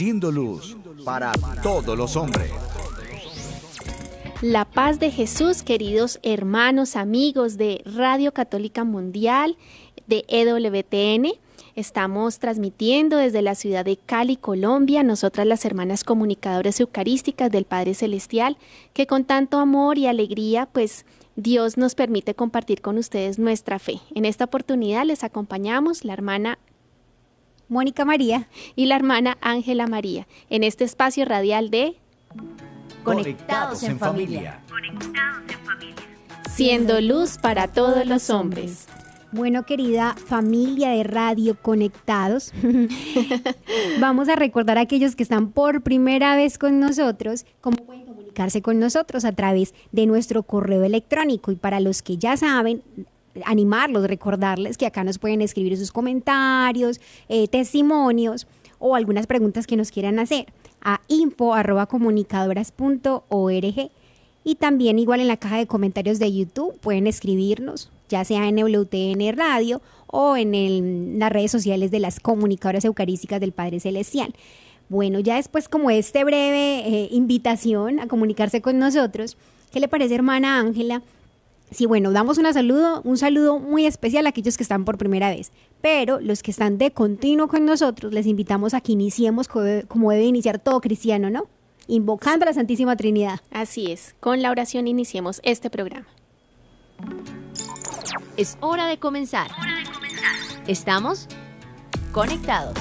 [0.00, 1.30] Luz para
[1.62, 2.50] todos los hombres.
[4.40, 9.58] La paz de Jesús, queridos hermanos, amigos de Radio Católica Mundial,
[10.06, 11.38] de EWTN.
[11.76, 17.92] Estamos transmitiendo desde la ciudad de Cali, Colombia, nosotras las hermanas comunicadoras eucarísticas del Padre
[17.92, 18.56] Celestial,
[18.94, 21.04] que con tanto amor y alegría, pues
[21.36, 24.00] Dios nos permite compartir con ustedes nuestra fe.
[24.14, 26.58] En esta oportunidad les acompañamos la hermana
[27.70, 31.96] Mónica María y la hermana Ángela María en este espacio radial de
[33.04, 34.60] Conectados en familia.
[36.50, 38.86] Siendo luz para todos los hombres.
[39.32, 42.52] Bueno, querida familia de Radio Conectados,
[44.00, 48.60] vamos a recordar a aquellos que están por primera vez con nosotros cómo pueden comunicarse
[48.60, 51.52] con nosotros a través de nuestro correo electrónico.
[51.52, 52.82] Y para los que ya saben,
[53.44, 58.46] animarlos, recordarles que acá nos pueden escribir sus comentarios, eh, testimonios
[58.78, 60.46] o algunas preguntas que nos quieran hacer
[60.80, 63.90] a info.comunicadoras.org
[64.42, 68.56] y también igual en la caja de comentarios de YouTube pueden escribirnos, ya sea en
[68.56, 74.34] WTN Radio o en las redes sociales de las comunicadoras eucarísticas del Padre Celestial.
[74.88, 79.36] Bueno, ya después como este breve eh, invitación a comunicarse con nosotros,
[79.70, 81.02] ¿qué le parece hermana Ángela?
[81.70, 85.28] Sí, bueno, damos una saludo, un saludo muy especial a aquellos que están por primera
[85.30, 89.62] vez, pero los que están de continuo con nosotros, les invitamos a que iniciemos co-
[89.86, 91.46] como debe iniciar todo cristiano, ¿no?
[91.86, 93.40] Invocando a la Santísima Trinidad.
[93.52, 96.06] Así es, con la oración iniciemos este programa.
[98.36, 99.50] Es hora de comenzar.
[100.66, 101.28] Estamos
[102.12, 102.74] conectados.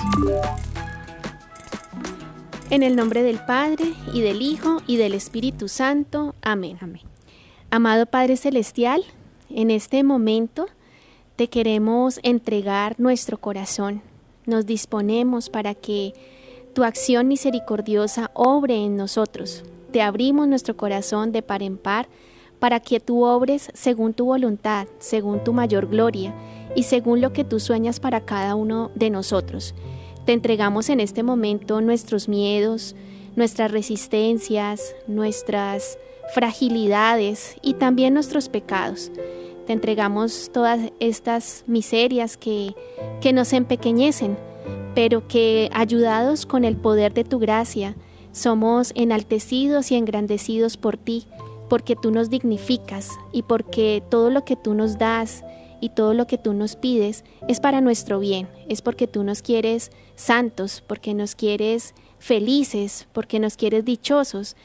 [2.72, 6.36] En el nombre del Padre, y del Hijo, y del Espíritu Santo.
[6.42, 6.78] Amén.
[6.82, 7.02] Amén.
[7.72, 9.04] Amado Padre Celestial,
[9.52, 10.66] en este momento
[11.36, 14.02] te queremos entregar nuestro corazón.
[14.48, 16.16] Nos disponemos para que
[16.74, 19.64] tu acción misericordiosa obre en nosotros.
[19.92, 22.08] Te abrimos nuestro corazón de par en par
[22.58, 26.34] para que tú obres según tu voluntad, según tu mayor gloria
[26.76, 29.76] y según lo que tú sueñas para cada uno de nosotros.
[30.26, 32.96] Te entregamos en este momento nuestros miedos,
[33.36, 36.00] nuestras resistencias, nuestras
[36.34, 39.12] fragilidades y también nuestros pecados.
[39.68, 42.76] Te entregamos todas estas miserias que,
[43.22, 44.38] que nos empequeñecen,
[44.96, 47.96] pero que ayudados con el poder de tu gracia,
[48.32, 51.26] somos enaltecidos y engrandecidos por ti,
[51.70, 55.44] porque tú nos dignificas y porque todo lo que tú nos das
[55.82, 59.42] y todo lo que tú nos pides es para nuestro bien, es porque tú nos
[59.42, 64.56] quieres santos, porque nos quieres felices, porque nos quieres dichosos.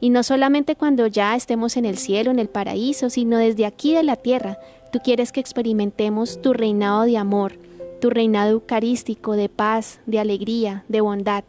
[0.00, 3.94] Y no solamente cuando ya estemos en el cielo, en el paraíso, sino desde aquí
[3.94, 4.58] de la tierra.
[4.90, 7.58] Tú quieres que experimentemos tu reinado de amor,
[8.00, 11.44] tu reinado eucarístico de paz, de alegría, de bondad.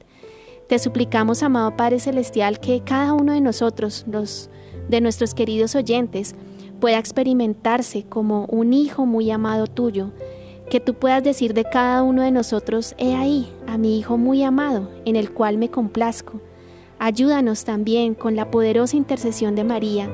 [0.67, 4.49] Te suplicamos, amado Padre Celestial, que cada uno de nosotros, los
[4.89, 6.35] de nuestros queridos oyentes,
[6.79, 10.11] pueda experimentarse como un hijo muy amado tuyo,
[10.69, 14.43] que tú puedas decir de cada uno de nosotros, he ahí a mi hijo muy
[14.43, 16.41] amado, en el cual me complazco.
[17.03, 20.07] Ayúdanos también con la poderosa intercesión de María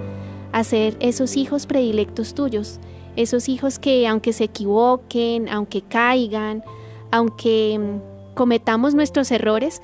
[0.53, 2.79] a ser esos hijos predilectos tuyos,
[3.17, 6.63] esos hijos que aunque se equivoquen, aunque caigan,
[7.11, 9.81] aunque mm, cometamos nuestros errores,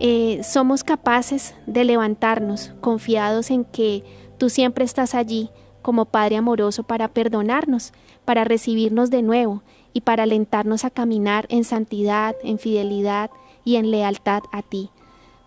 [0.00, 4.02] eh, somos capaces de levantarnos confiados en que
[4.38, 5.50] tú siempre estás allí
[5.82, 7.92] como Padre amoroso para perdonarnos,
[8.24, 9.62] para recibirnos de nuevo
[9.92, 13.30] y para alentarnos a caminar en santidad, en fidelidad
[13.62, 14.88] y en lealtad a ti.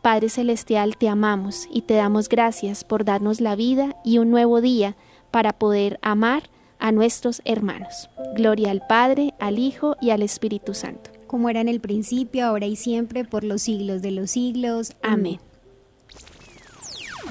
[0.10, 4.60] Padre Celestial, te amamos y te damos gracias por darnos la vida y un nuevo
[4.60, 4.96] día
[5.30, 8.10] para poder amar a nuestros hermanos.
[8.34, 11.12] Gloria al Padre, al Hijo y al Espíritu Santo.
[11.28, 14.94] Como era en el principio, ahora y siempre, por los siglos de los siglos.
[15.04, 15.40] Amén.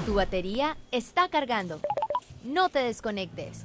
[0.06, 1.80] Tu batería está cargando.
[2.44, 3.64] No te desconectes.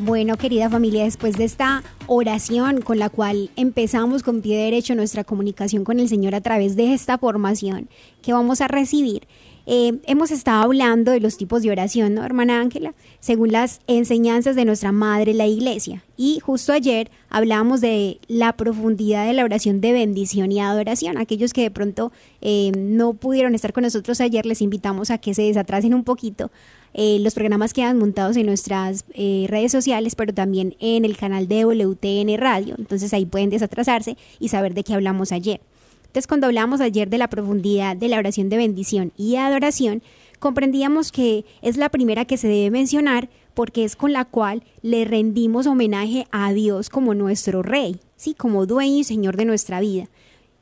[0.00, 5.24] Bueno, querida familia, después de esta oración con la cual empezamos con pie derecho nuestra
[5.24, 7.88] comunicación con el Señor a través de esta formación
[8.22, 9.26] que vamos a recibir,
[9.70, 12.94] Eh, hemos estado hablando de los tipos de oración, ¿no, hermana Ángela?
[13.20, 16.02] Según las enseñanzas de nuestra madre, la iglesia.
[16.16, 21.18] Y justo ayer hablábamos de la profundidad de la oración de bendición y adoración.
[21.18, 25.34] Aquellos que de pronto eh, no pudieron estar con nosotros ayer, les invitamos a que
[25.34, 26.50] se desatrasen un poquito.
[26.94, 31.64] Eh, los programas quedan montados en nuestras redes sociales, pero también en el canal de
[31.64, 32.74] WTN Radio.
[32.78, 35.60] Entonces ahí pueden desatrasarse y saber de qué hablamos ayer.
[36.08, 40.02] Entonces, cuando hablamos ayer de la profundidad de la oración de bendición y adoración,
[40.38, 45.04] comprendíamos que es la primera que se debe mencionar porque es con la cual le
[45.04, 48.32] rendimos homenaje a Dios como nuestro Rey, ¿sí?
[48.32, 50.08] como dueño y Señor de nuestra vida.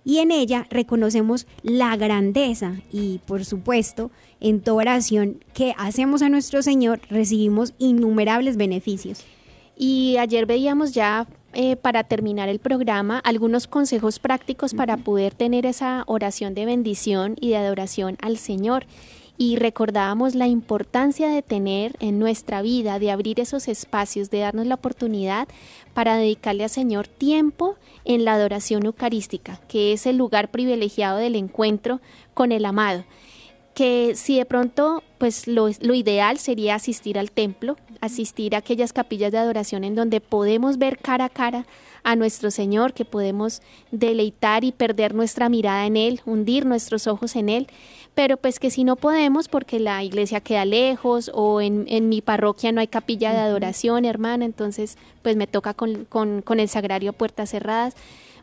[0.06, 6.28] Y en ella reconocemos la grandeza y, por supuesto, en toda oración que hacemos a
[6.28, 9.24] nuestro Señor recibimos innumerables beneficios.
[9.76, 15.66] Y ayer veíamos ya eh, para terminar el programa algunos consejos prácticos para poder tener
[15.66, 18.86] esa oración de bendición y de adoración al Señor.
[19.38, 24.68] Y recordábamos la importancia de tener en nuestra vida, de abrir esos espacios, de darnos
[24.68, 25.48] la oportunidad
[25.96, 31.36] para dedicarle al Señor tiempo en la adoración eucarística, que es el lugar privilegiado del
[31.36, 32.02] encuentro
[32.34, 33.06] con el amado.
[33.74, 38.92] Que si de pronto, pues lo, lo, ideal sería asistir al templo, asistir a aquellas
[38.92, 41.64] capillas de adoración en donde podemos ver cara a cara
[42.02, 47.36] a nuestro Señor, que podemos deleitar y perder nuestra mirada en Él, hundir nuestros ojos
[47.36, 47.68] en Él,
[48.16, 52.22] pero pues que si no podemos porque la iglesia queda lejos o en, en mi
[52.22, 56.70] parroquia no hay capilla de adoración, hermana, entonces pues me toca con, con, con el
[56.70, 57.94] sagrario puertas cerradas.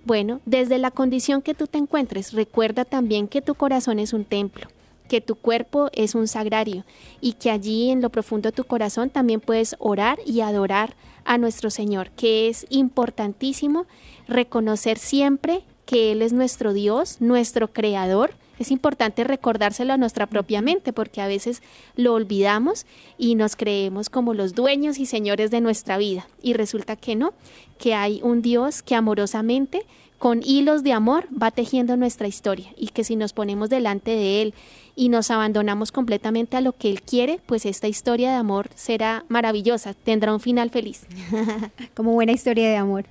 [0.06, 4.26] Bueno, desde la condición que tú te encuentres, recuerda también que tu corazón es un
[4.26, 4.68] templo
[5.10, 6.86] que tu cuerpo es un sagrario
[7.20, 11.38] y que allí en lo profundo de tu corazón también puedes orar y adorar a
[11.38, 13.86] nuestro Señor, que es importantísimo
[14.28, 18.36] reconocer siempre que Él es nuestro Dios, nuestro Creador.
[18.60, 21.62] Es importante recordárselo a nuestra propia mente porque a veces
[21.96, 22.86] lo olvidamos
[23.18, 26.28] y nos creemos como los dueños y señores de nuestra vida.
[26.42, 27.34] Y resulta que no,
[27.80, 29.86] que hay un Dios que amorosamente
[30.24, 34.42] con hilos de amor va tejiendo nuestra historia y que si nos ponemos delante de
[34.42, 34.54] Él
[34.96, 39.26] y nos abandonamos completamente a lo que Él quiere, pues esta historia de amor será
[39.28, 41.08] maravillosa, tendrá un final feliz.
[41.94, 43.04] como buena historia de amor.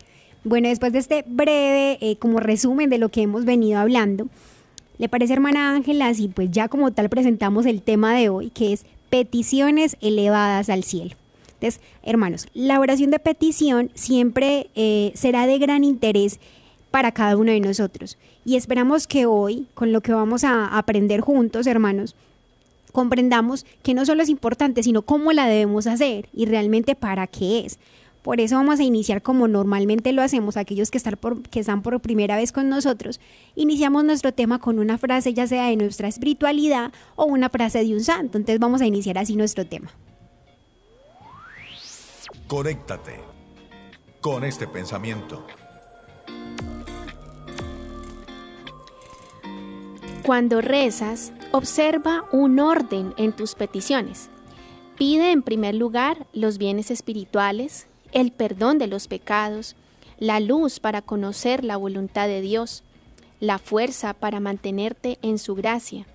[0.45, 4.29] Bueno, después de este breve eh, como resumen de lo que hemos venido hablando,
[5.03, 6.13] ¿le parece hermana Ángela?
[6.17, 10.85] Y pues ya como tal presentamos el tema de hoy, que es peticiones elevadas al
[10.85, 11.17] cielo.
[11.55, 16.39] Entonces, hermanos, la oración de petición siempre eh, será de gran interés
[16.93, 18.17] para cada uno de nosotros.
[18.45, 22.15] Y esperamos que hoy, con lo que vamos a aprender juntos, hermanos,
[22.93, 27.67] comprendamos que no solo es importante, sino cómo la debemos hacer y realmente para qué
[27.67, 27.81] es.
[28.23, 31.83] Por eso vamos a iniciar como normalmente lo hacemos aquellos que están, por, que están
[31.83, 33.21] por primera vez con nosotros.
[33.57, 37.93] Iniciamos nuestro tema con una frase ya sea de nuestra espiritualidad o una frase de
[37.93, 38.39] un santo.
[38.39, 39.91] Entonces vamos a iniciar así nuestro tema.
[42.47, 43.19] Conéctate
[44.21, 45.45] con este pensamiento.
[50.25, 54.31] Cuando rezas, observa un orden en tus peticiones.
[54.97, 59.77] Pide en primer lugar los bienes espirituales, el perdón de los pecados,
[60.19, 62.85] la luz para conocer la voluntad de Dios,
[63.41, 66.07] la fuerza para mantenerte en su gracia.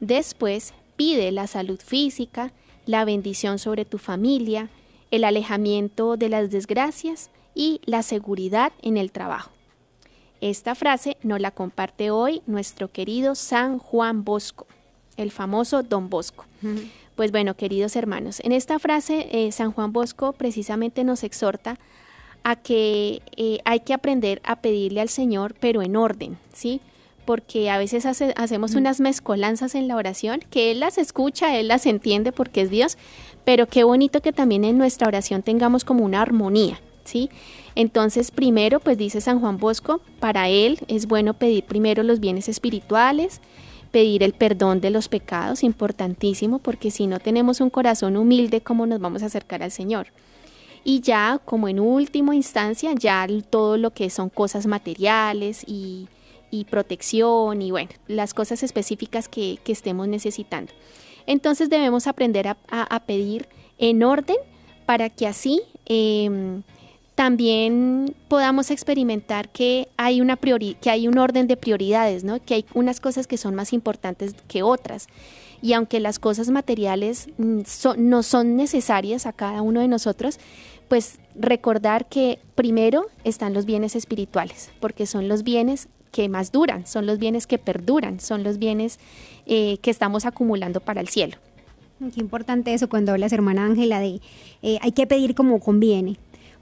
[0.00, 2.52] Después, pide la salud física,
[2.86, 4.70] la bendición sobre tu familia,
[5.10, 9.50] el alejamiento de las desgracias y la seguridad en el trabajo.
[10.40, 14.66] Esta frase nos la comparte hoy nuestro querido San Juan Bosco,
[15.16, 16.44] el famoso Don Bosco.
[17.16, 21.78] Pues bueno, queridos hermanos, en esta frase eh, San Juan Bosco precisamente nos exhorta
[22.44, 26.82] a que eh, hay que aprender a pedirle al Señor, pero en orden, ¿sí?
[27.24, 31.86] Porque a veces hacemos unas mezcolanzas en la oración, que Él las escucha, Él las
[31.86, 32.98] entiende porque es Dios,
[33.44, 37.30] pero qué bonito que también en nuestra oración tengamos como una armonía, ¿sí?
[37.74, 42.48] Entonces, primero, pues dice San Juan Bosco, para él es bueno pedir primero los bienes
[42.48, 43.40] espirituales,
[43.90, 48.86] pedir el perdón de los pecados, importantísimo, porque si no tenemos un corazón humilde, ¿cómo
[48.86, 50.08] nos vamos a acercar al Señor?
[50.84, 56.08] Y ya, como en última instancia, ya todo lo que son cosas materiales y,
[56.70, 60.72] protección y bueno, las cosas específicas que, estemos necesitando.
[61.26, 63.46] Entonces debemos aprender a, pedir
[63.78, 64.36] en orden
[64.86, 66.62] para que así em,
[67.16, 72.44] también podamos experimentar que hay, una que hay un orden de prioridades, ¿no?
[72.44, 75.08] que hay unas cosas que son más importantes que otras.
[75.62, 77.62] Y aunque las cosas materiales mm,
[77.96, 80.38] no son necesarias a cada uno de nosotros,
[80.88, 86.86] pues recordar que primero están los bienes espirituales, porque son los bienes que más duran,
[86.86, 88.98] son los bienes que perduran, son los bienes
[89.46, 91.38] eh, que estamos acumulando para el cielo.
[91.98, 94.20] Qué importante eso cuando hablas, hermana Ángela, de
[94.60, 96.18] eh, hay que pedir como conviene,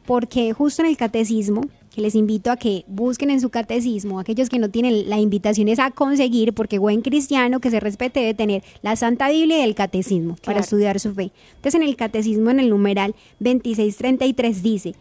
[0.07, 1.63] porque justo en el catecismo,
[1.95, 5.69] que les invito a que busquen en su catecismo, aquellos que no tienen la invitación
[5.69, 9.63] es a conseguir, porque buen cristiano que se respete debe tener la Santa Biblia y
[9.63, 11.31] el catecismo para estudiar su fe.
[11.57, 14.95] Entonces en el catecismo, en el numeral 2633 dice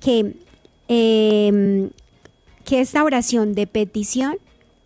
[0.00, 0.34] que,
[0.88, 1.88] em,
[2.64, 4.36] que esta oración de petición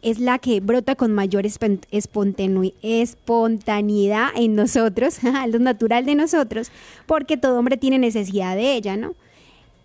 [0.02, 6.70] es la que brota con mayor espontaneidad en nosotros, lo natural de nosotros,
[7.06, 9.16] porque todo hombre tiene necesidad de ella, ¿no?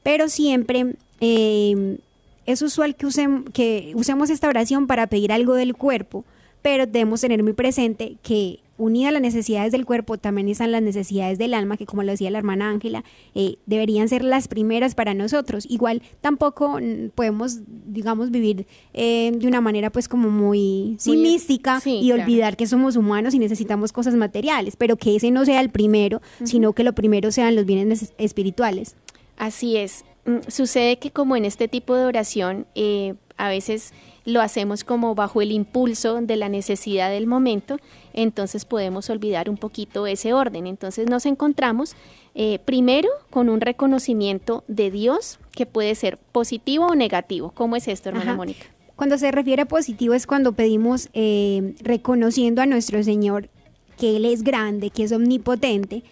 [0.05, 1.97] Pero siempre eh,
[2.45, 3.07] es usual que,
[3.53, 6.25] que usemos esta oración para pedir algo del cuerpo,
[6.61, 10.83] pero debemos tener muy presente que unida a las necesidades del cuerpo también están las
[10.83, 14.93] necesidades del alma, que como lo decía la hermana Ángela, eh, deberían ser las primeras
[14.93, 15.65] para nosotros.
[15.67, 22.11] Igual tampoco mm, podemos, digamos, vivir eh, de una manera pues como muy, mística y
[22.11, 26.21] olvidar que somos humanos y necesitamos cosas materiales, pero que ese no sea el primero,
[26.43, 28.95] sino que lo primero sean los bienes espirituales.
[29.37, 30.05] Así es.
[30.25, 33.93] Mm, sucede que como en este tipo de oración, eh, a veces
[34.25, 37.77] lo hacemos como bajo el impulso de la necesidad del momento,
[38.13, 40.67] entonces podemos olvidar un poquito ese orden.
[40.67, 41.95] Entonces nos encontramos
[42.33, 47.51] eh, primero con un reconocimiento de Dios que puede ser positivo o negativo.
[47.51, 48.65] ¿Cómo es esto, hermana Mónica?
[48.95, 53.49] Cuando se refiere a positivo es cuando pedimos eh, reconociendo a nuestro Señor
[53.97, 56.03] que Él es grande, que es omnipotente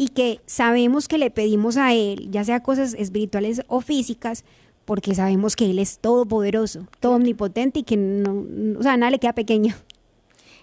[0.00, 4.44] y que sabemos que le pedimos a Él, ya sea cosas espirituales o físicas,
[4.86, 9.18] porque sabemos que Él es todopoderoso, todo omnipotente y que no, o sea, nada le
[9.18, 9.74] queda pequeño.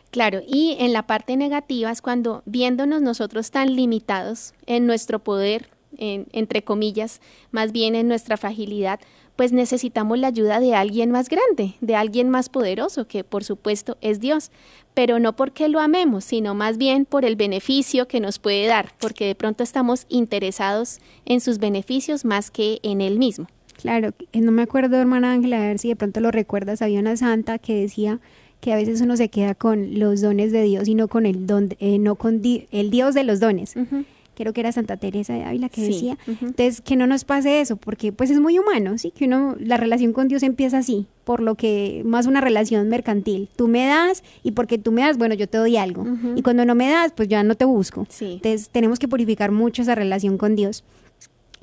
[0.10, 5.70] Claro, y en la parte negativa es cuando viéndonos nosotros tan limitados en nuestro poder,
[6.00, 9.00] entre comillas, más bien en nuestra fragilidad,
[9.38, 13.98] pues necesitamos la ayuda de alguien más grande, de alguien más poderoso, que por supuesto
[14.02, 14.52] es Dios,
[14.94, 18.92] pero no porque lo amemos, sino más bien por el beneficio que nos puede dar,
[19.00, 23.48] porque de pronto estamos interesados en sus beneficios más que en Él mismo.
[23.80, 27.16] Claro, no me acuerdo, hermana Ángela, a ver si de pronto lo recuerdas, había una
[27.16, 28.20] santa que decía
[28.60, 31.46] que a veces uno se queda con los dones de Dios y no con el
[31.46, 33.76] don, eh, no con el Dios de los dones.
[34.38, 36.16] Creo que era Santa Teresa de Ávila que decía.
[36.28, 39.10] Entonces, que no nos pase eso, porque pues es muy humano, ¿sí?
[39.10, 43.50] Que uno, la relación con Dios empieza así, por lo que más una relación mercantil.
[43.56, 46.06] Tú me das y porque tú me das, bueno, yo te doy algo.
[46.36, 48.06] Y cuando no me das, pues ya no te busco.
[48.20, 50.84] Entonces, tenemos que purificar mucho esa relación con Dios.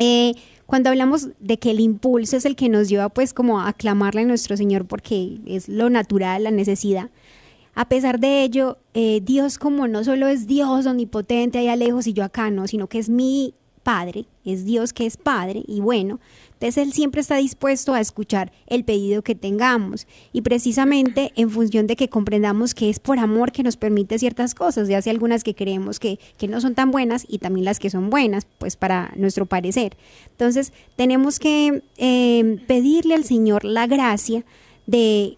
[0.01, 0.35] Eh,
[0.67, 4.23] cuando hablamos de que el impulso es el que nos lleva pues como a aclamarle
[4.23, 7.11] a nuestro Señor porque es lo natural, la necesidad,
[7.75, 12.13] a pesar de ello, eh, Dios como no solo es Dios omnipotente allá lejos y
[12.13, 16.19] yo acá no, sino que es mi Padre, es Dios que es Padre y bueno,
[16.55, 21.87] entonces Él siempre está dispuesto a escuchar el pedido que tengamos y precisamente en función
[21.87, 25.45] de que comprendamos que es por amor que nos permite ciertas cosas, ya sea algunas
[25.45, 28.77] que creemos que, que no son tan buenas y también las que son buenas, pues
[28.77, 29.99] para nuestro parecer.
[30.31, 34.45] Entonces tenemos que eh, pedirle al Señor la gracia
[34.87, 35.37] de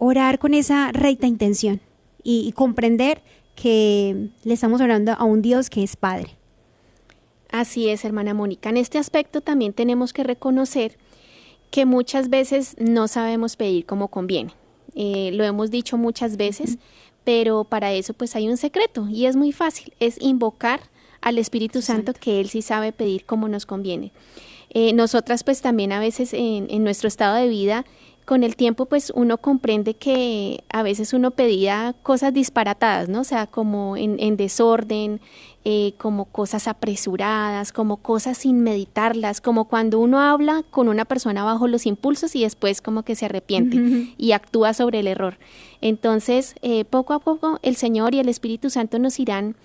[0.00, 1.80] orar con esa recta intención
[2.22, 3.22] y, comprender
[3.54, 6.30] que le estamos orando a un Dios que es Padre.
[7.50, 8.70] Así es, hermana Mónica.
[8.70, 10.96] En este aspecto también tenemos que reconocer
[11.70, 14.52] que muchas veces no sabemos pedir como conviene.
[14.94, 16.78] Eh, lo hemos dicho muchas veces,
[17.24, 20.80] pero para eso pues hay un secreto y es muy fácil, es invocar
[21.20, 24.12] al Espíritu Santo, que Él sí sabe pedir como nos conviene.
[24.70, 27.84] Eh, nosotras pues también a veces en, nuestro estado de vida
[28.30, 33.22] con el tiempo pues uno comprende que a veces uno pedía cosas disparatadas, ¿no?
[33.22, 35.20] O sea, como en, desorden,
[35.64, 41.42] eh, como cosas apresuradas, como cosas sin meditarlas, como cuando uno habla con una persona
[41.42, 45.36] bajo los impulsos y después como que se arrepiente y actúa sobre el error.
[45.80, 49.56] Entonces, eh, poco a poco el Señor y el Espíritu Santo nos irán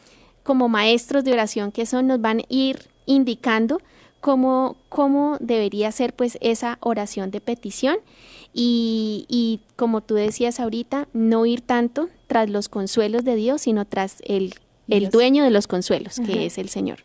[0.42, 3.80] como maestros de oración que son, nos van a ir indicando
[4.22, 7.98] cómo, cómo debería ser pues esa oración de petición
[8.58, 13.84] y, y, como tú decías ahorita, no ir tanto tras los consuelos de Dios, sino
[13.84, 14.54] tras el,
[14.88, 17.00] el dueño de los consuelos, que es el Señor.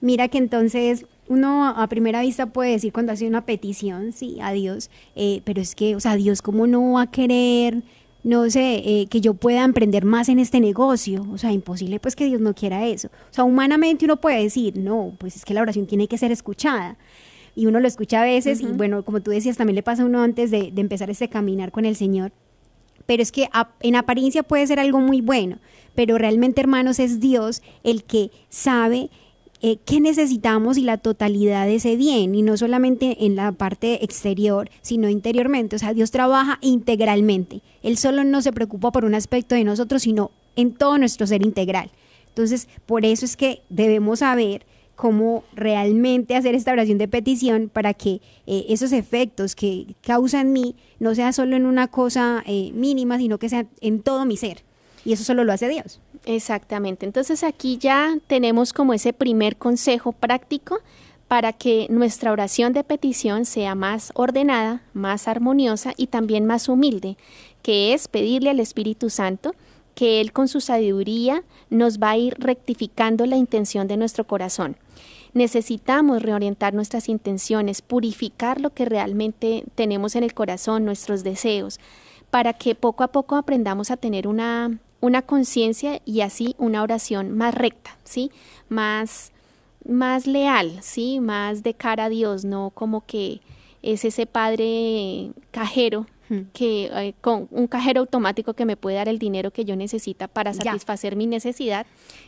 [0.00, 4.52] Mira que entonces uno a primera vista puede decir cuando hace una petición, sí, a
[4.52, 7.82] Dios, eh, pero es que, o sea, Dios, ¿cómo no va a querer,
[8.22, 11.26] no sé, eh, que yo pueda emprender más en este negocio?
[11.34, 13.08] O sea, imposible pues que Dios no quiera eso.
[13.08, 16.32] O sea, humanamente uno puede decir, no, pues es que la oración tiene que ser
[16.32, 16.96] escuchada
[17.54, 20.06] y uno lo escucha a veces y bueno, como tú decías, también le pasa a
[20.06, 22.32] uno antes de, empezar ese caminar con el Señor.
[23.06, 23.48] Pero es que
[23.80, 25.58] en apariencia puede ser algo muy bueno,
[25.94, 29.10] pero realmente hermanos es Dios el que sabe
[29.60, 34.04] eh, qué necesitamos y la totalidad de ese bien, y no solamente en la parte
[34.04, 35.76] exterior, sino interiormente.
[35.76, 37.62] O sea, Dios trabaja integralmente.
[37.82, 41.42] Él solo no se preocupa por un aspecto de nosotros, sino en todo nuestro ser
[41.42, 41.90] integral.
[42.28, 47.94] Entonces, por eso es que debemos saber cómo realmente hacer esta oración de petición para
[47.94, 53.18] que eh, esos efectos que causan mí no sea solo en una cosa eh, mínima,
[53.18, 54.62] sino que sea en todo mi ser.
[55.04, 56.00] Y eso solo lo hace Dios.
[56.24, 57.04] Exactamente.
[57.04, 60.78] Entonces aquí ya tenemos como ese primer consejo práctico
[61.28, 67.16] para que nuestra oración de petición sea más ordenada, más armoniosa y también más humilde,
[67.62, 69.54] que es pedirle al Espíritu Santo
[69.94, 74.76] que Él con su sabiduría nos va a ir rectificando la intención de nuestro corazón.
[75.32, 81.80] Necesitamos reorientar nuestras intenciones, purificar lo que realmente tenemos en el corazón, nuestros deseos,
[82.30, 87.36] para que poco a poco aprendamos a tener una, una conciencia y así una oración
[87.36, 88.30] más recta, ¿sí?
[88.68, 89.32] Más,
[89.84, 91.20] más leal, ¿sí?
[91.20, 93.40] Más de cara a Dios, no como que
[93.82, 96.06] es ese padre cajero
[96.52, 100.28] que eh, con un cajero automático que me puede dar el dinero que yo necesita
[100.28, 101.86] para satisfacer mi necesidad,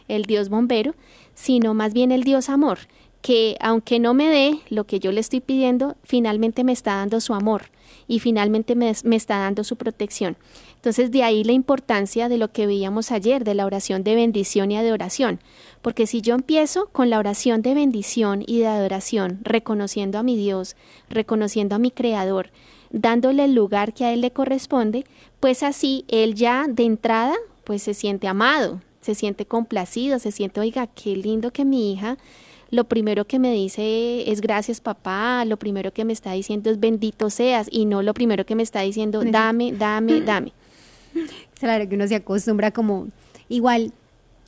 [0.08, 0.94] el Dios bombero,
[1.34, 2.78] sino más bien el Dios amor,
[3.22, 7.20] que aunque no me dé lo que yo le estoy pidiendo, finalmente me está dando
[7.20, 7.70] su amor
[8.06, 10.36] y finalmente me, me, está dando su protección.
[10.76, 14.70] Entonces de ahí la importancia de lo que veíamos ayer, de la oración de bendición
[14.70, 15.40] y adoración,
[15.82, 20.36] porque si yo empiezo con la oración de bendición y de adoración, reconociendo a mi
[20.36, 20.76] Dios,
[21.08, 22.50] reconociendo a mi Creador,
[22.90, 25.04] dándole el lugar que a Él le corresponde,
[25.40, 30.60] pues así Él ya de entrada pues se siente amado, se siente complacido, se siente,
[30.60, 32.16] oiga, qué lindo que mi hija
[32.70, 36.80] lo primero que me dice es gracias papá, lo primero que me está diciendo es
[36.80, 40.52] bendito seas y no lo primero que me está diciendo dame, dame, dame.
[41.58, 43.08] Claro que uno se acostumbra como
[43.48, 43.92] igual,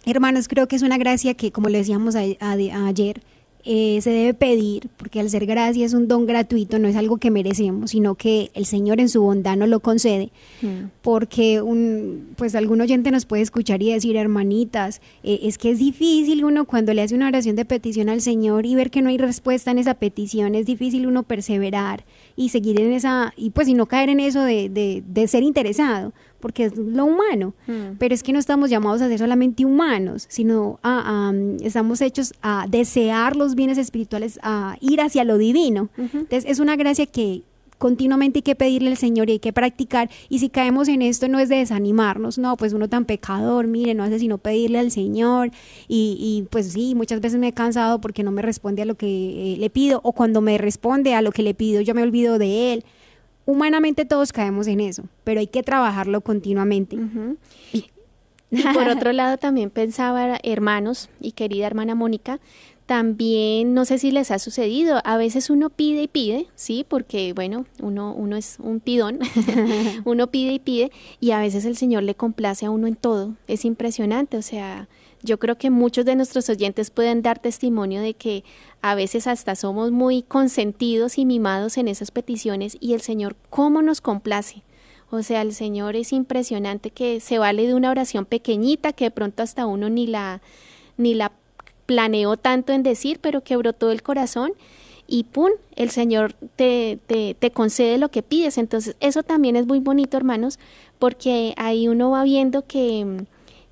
[0.04, 3.23] hermanos, creo que es una gracia que como le decíamos ayer,
[3.65, 7.19] eh, se debe pedir, porque al ser gracia es un don gratuito, no es algo
[7.19, 10.31] que merecemos, sino que el Señor en su bondad nos lo concede,
[10.62, 10.91] mm.
[11.03, 15.79] porque un, pues algún oyente nos puede escuchar y decir, hermanitas, eh, es que es
[15.79, 19.11] difícil uno cuando le hace una oración de petición al Señor y ver que no
[19.11, 22.05] hay respuesta en esa petición, es difícil uno perseverar
[22.37, 25.43] y seguir en esa, y pues y no caer en eso de, de, de ser
[25.43, 27.97] interesado, porque es lo humano, hmm.
[27.99, 32.66] pero es que no estamos llamados a ser solamente humanos, sino a, estamos hechos a
[32.68, 35.88] desear los bienes espirituales, a ir hacia lo divino.
[35.96, 37.42] Entonces es una gracia que
[37.79, 40.11] continuamente hay que pedirle al Señor y hay que practicar.
[40.29, 43.94] Y si caemos en esto no es de desanimarnos, no, pues uno tan pecador, mire,
[43.94, 45.51] no hace sino pedirle al Señor.
[45.87, 48.96] Y, y pues sí, muchas veces me he cansado porque no me responde a lo
[48.96, 52.03] que eh, le pido o cuando me responde a lo que le pido yo me
[52.03, 52.85] olvido de Él
[53.49, 56.99] humanamente todos caemos en eso, pero hay que trabajarlo continuamente.
[57.73, 57.87] y,
[58.75, 62.41] por otro lado también pensaba, hermanos y querida hermana Mónica,
[62.85, 67.33] también no sé si les ha sucedido, a veces uno pide y pide, sí, porque
[67.33, 69.19] bueno, uno, uno es un pidón,
[70.05, 73.35] uno pide y pide y a veces el Señor le complace a uno en todo,
[73.47, 74.89] es impresionante, o sea,
[75.29, 78.43] yo creo que muchos de nuestros oyentes pueden dar testimonio de que
[78.83, 83.83] a veces hasta somos muy consentidos y mimados en esas peticiones y el Señor cómo
[83.83, 84.62] nos complace.
[85.11, 89.11] O sea, el Señor es impresionante que se vale de una oración pequeñita que de
[89.11, 90.41] pronto hasta uno ni la
[90.97, 91.33] ni la
[91.87, 94.53] planeó tanto en decir, pero que brotó del corazón
[95.07, 95.51] y ¡pum!
[95.77, 98.59] el Señor te, te, te, concede lo que pides.
[98.59, 100.59] Entonces, eso también es muy bonito, hermanos,
[100.99, 103.25] porque ahí uno va viendo que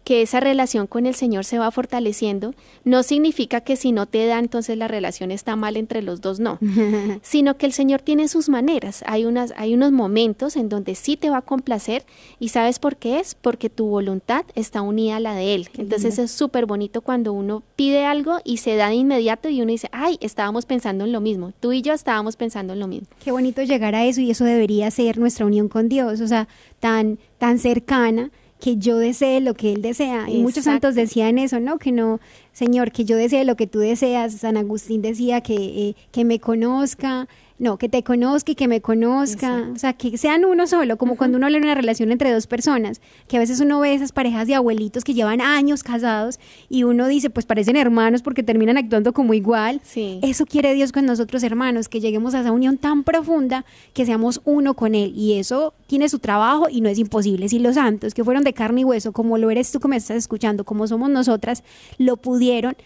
[0.07, 4.25] que esa relación con el Señor se va fortaleciendo, no significa que si no te
[4.27, 6.61] da, entonces la relación está mal entre los dos, no,
[7.23, 9.03] sino que el Señor tiene sus maneras.
[9.09, 12.05] Hay, unas, hay unos momentos en donde sí te va a complacer
[12.39, 13.35] y ¿sabes por qué es?
[13.35, 15.71] Porque tu voluntad está unida a la de Él.
[15.77, 19.73] Entonces es súper bonito cuando uno pide algo y se da de inmediato y uno
[19.73, 23.09] dice, ay, estábamos pensando en lo mismo, tú y yo estábamos pensando en lo mismo.
[23.25, 26.47] Qué bonito llegar a eso y eso debería ser nuestra unión con Dios, o sea,
[26.79, 30.29] tan, tan cercana que yo desee lo que Él desea.
[30.31, 31.79] Y muchos santos decían eso, ¿no?
[31.79, 32.21] Que no,
[32.53, 34.33] Señor, que yo desee lo que tú deseas.
[34.35, 38.81] San Agustín decía que, eh, que me conozca, no, que te conozca y que me
[38.81, 42.31] conozca, o sea, que sean uno solo, como cuando uno habla de una relación entre
[42.31, 46.39] dos personas, que a veces uno ve esas parejas de abuelitos que llevan años casados
[46.69, 49.81] y uno dice, pues parecen hermanos porque terminan actuando como igual.
[49.85, 50.21] Sí.
[50.23, 53.65] Eso quiere Dios con nosotros hermanos, que lleguemos a esa unión tan profunda
[53.95, 57.49] que seamos uno con Él y eso tiene su trabajo y no es imposible.
[57.49, 59.97] Si los santos que fueron de carne y hueso, como lo eres tú que me
[59.97, 61.63] estás escuchando, como somos nosotras,
[61.99, 62.77] lo pudieron,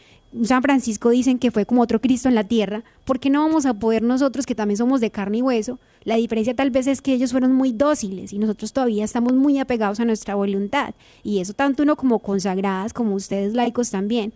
[0.45, 3.67] San Francisco dicen que fue como otro Cristo en la tierra, ¿por qué no vamos
[3.67, 5.79] a poder nosotros, que también somos de carne y hueso?
[6.05, 9.59] La diferencia tal vez es que ellos fueron muy dóciles y nosotros todavía estamos muy
[9.59, 10.95] apegados a nuestra voluntad.
[11.25, 14.33] Y eso tanto uno como consagradas, como ustedes laicos también.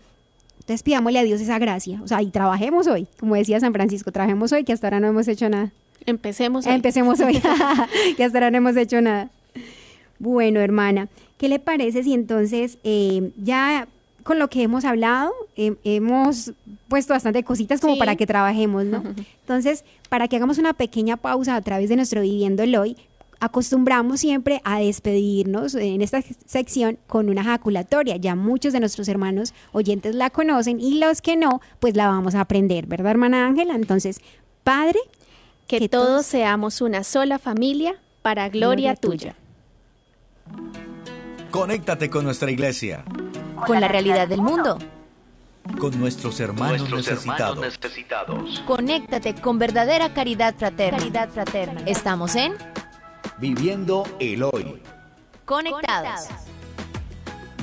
[0.55, 4.11] Entonces pidámosle a Dios esa gracia, o sea, y trabajemos hoy, como decía San Francisco,
[4.13, 5.73] trabajemos hoy, que hasta ahora no hemos hecho nada.
[6.07, 6.67] Empecemos.
[6.67, 6.73] Hoy.
[6.73, 7.41] Empecemos hoy,
[8.17, 9.31] que hasta ahora no hemos hecho nada.
[10.19, 13.89] Bueno, hermana, ¿qué le parece si entonces eh, ya
[14.25, 16.53] con lo que hemos hablado, hemos
[16.89, 19.03] puesto bastante cositas como para que trabajemos, ¿no?
[19.41, 22.97] Entonces, para que hagamos una pequeña pausa a través de nuestro Viviendo el Hoy,
[23.41, 28.17] acostumbramos siempre a despedirnos en esta sección con una jaculatoria.
[28.17, 32.35] Ya muchos de nuestros hermanos oyentes la conocen y los que no, pues la vamos
[32.35, 33.75] a aprender, ¿verdad, hermana Ángela?
[33.75, 34.21] Entonces,
[34.63, 34.99] Padre,
[35.67, 39.37] que, todos, seamos una sola familia para gloria, tuya.
[41.55, 43.05] Conéctate con nuestra iglesia
[43.65, 44.77] con la realidad del mundo.
[45.79, 47.79] Con nuestros hermanos, necesitados.
[48.67, 50.99] Conéctate con verdadera caridad fraterna.
[50.99, 51.81] Caridad fraterna.
[51.87, 52.55] Estamos en
[53.39, 54.83] Viviendo el Hoy.
[55.45, 56.27] Conectados.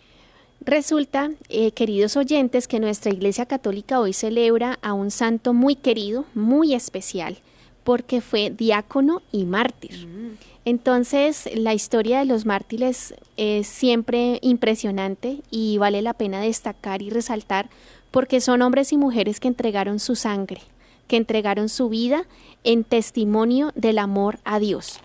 [0.61, 6.24] Resulta, eh, queridos oyentes, que nuestra Iglesia Católica hoy celebra a un santo muy querido,
[6.35, 7.38] muy especial,
[7.87, 10.09] porque fue diácono y mártir.
[10.09, 10.38] Mm.
[10.64, 17.11] Entonces, la historia de los mártires es siempre impresionante y vale la pena destacar y
[17.11, 17.70] resaltar
[18.11, 20.62] porque son hombres y mujeres que entregaron su sangre,
[21.07, 22.25] que entregaron su vida
[22.64, 24.99] en testimonio del amor a Dios.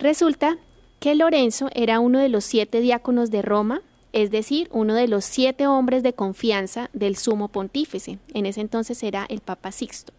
[0.00, 0.58] Resulta
[0.98, 3.80] que Lorenzo era uno de los siete diáconos de Roma,
[4.12, 8.18] es decir, uno de los siete hombres de confianza del sumo pontífice.
[8.34, 10.12] En ese entonces era el Papa Sixto,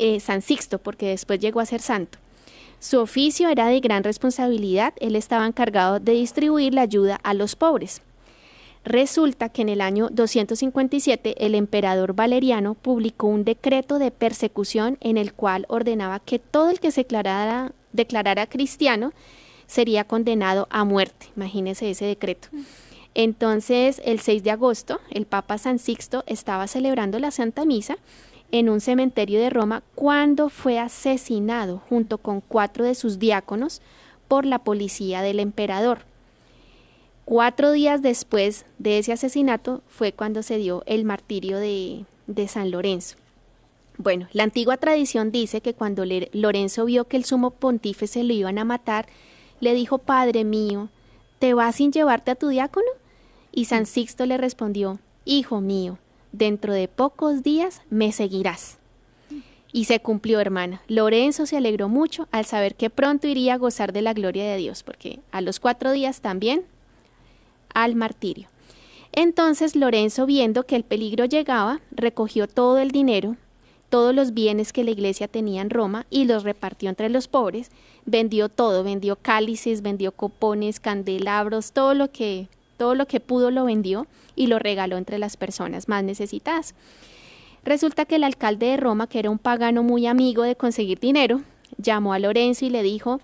[0.00, 2.18] eh, San Sixto, porque después llegó a ser santo.
[2.80, 7.54] Su oficio era de gran responsabilidad, él estaba encargado de distribuir la ayuda a los
[7.54, 8.00] pobres.
[8.84, 15.18] Resulta que en el año 257 el emperador Valeriano publicó un decreto de persecución en
[15.18, 17.06] el cual ordenaba que todo el que se
[17.92, 19.12] declarara, cristiano
[19.66, 21.26] sería condenado a muerte.
[21.36, 22.48] Imagínese ese decreto.
[23.14, 27.98] Entonces, el 6 de agosto, el Papa San Sixto estaba celebrando la Santa Misa
[28.52, 33.80] en un cementerio de Roma cuando fue asesinado junto con cuatro de sus diáconos
[34.28, 36.00] por la policía del emperador.
[37.24, 42.70] Cuatro días después de ese asesinato fue cuando se dio el martirio de, de San
[42.70, 43.16] Lorenzo.
[43.98, 48.58] Bueno, la antigua tradición dice que cuando Lorenzo vio que el sumo pontífice lo iban
[48.58, 49.06] a matar,
[49.60, 50.88] le dijo, Padre mío,
[51.38, 52.88] ¿te vas sin llevarte a tu diácono?
[53.52, 55.98] Y San Sixto le respondió, Hijo mío,
[56.32, 58.78] dentro de pocos días me seguirás.
[59.72, 60.82] Y se cumplió, hermana.
[60.88, 64.56] Lorenzo se alegró mucho al saber que pronto iría a gozar de la gloria de
[64.56, 66.64] Dios, porque a los cuatro días también
[67.72, 68.48] al martirio.
[69.12, 73.36] Entonces Lorenzo, viendo que el peligro llegaba, recogió todo el dinero,
[73.88, 77.70] todos los bienes que la iglesia tenía en Roma y los repartió entre los pobres,
[78.06, 82.48] vendió todo, vendió cálices, vendió copones, candelabros, todo lo que
[82.80, 86.74] todo lo que pudo lo vendió y lo regaló entre las personas más necesitadas.
[87.62, 91.42] Resulta que el alcalde de Roma, que era un pagano muy amigo de conseguir dinero,
[91.76, 93.20] llamó a Lorenzo y le dijo,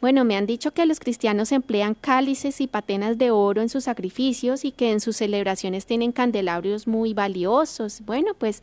[0.00, 3.84] bueno, me han dicho que los cristianos emplean cálices y patenas de oro en sus
[3.84, 8.00] sacrificios y que en sus celebraciones tienen candelabrios muy valiosos.
[8.06, 8.62] Bueno, pues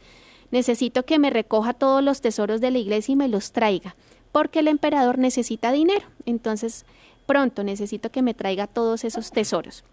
[0.49, 3.95] necesito que me recoja todos los tesoros de la iglesia y me los traiga,
[4.31, 6.07] porque el emperador necesita dinero.
[6.25, 6.83] Entonces,
[7.27, 9.83] pronto necesito que me traiga todos esos tesoros.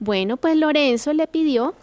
[0.00, 1.74] Bueno, pues Lorenzo le pidió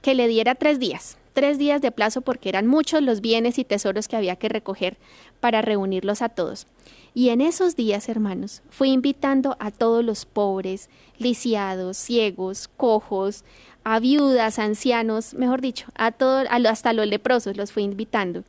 [0.00, 3.64] que le diera tres días, tres días de plazo porque eran muchos los bienes y
[3.64, 4.96] tesoros que había que recoger
[5.40, 6.66] para reunirlos a todos.
[7.12, 13.44] Y en esos días, hermanos, fue invitando a todos los pobres, lisiados, ciegos, cojos,
[13.84, 18.42] a viudas, ancianos, mejor dicho, a todos, hasta los leprosos los fue invitando.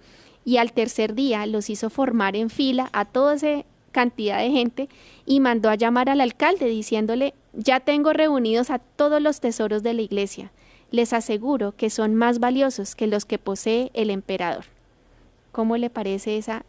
[0.45, 3.65] Y al tercer día los hizo formar en fila a toda esa
[3.97, 4.89] cantidad de gente
[5.25, 9.95] y mandó a llamar al alcalde diciéndole, ya tengo reunidos a todos los tesoros de
[9.95, 10.51] la iglesia.
[10.91, 14.65] Les aseguro que son más valiosos que los que posee el emperador.
[15.51, 16.63] ¿Cómo le parece esa,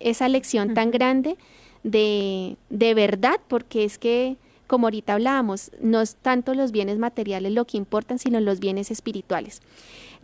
[0.00, 1.36] esa lección tan grande
[1.84, 3.38] de, de verdad?
[3.46, 8.18] Porque es que, como ahorita hablábamos, no es tanto los bienes materiales lo que importan,
[8.18, 9.62] sino los bienes espirituales.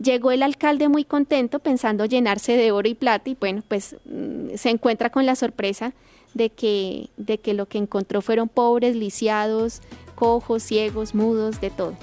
[0.03, 4.55] Llegó el alcalde muy contento pensando llenarse de oro y plata y bueno, pues mm,
[4.55, 5.93] se encuentra con la sorpresa
[6.33, 9.81] de que, de que lo que encontró fueron pobres, lisiados,
[10.15, 11.93] cojos, ciegos, mudos, de todo.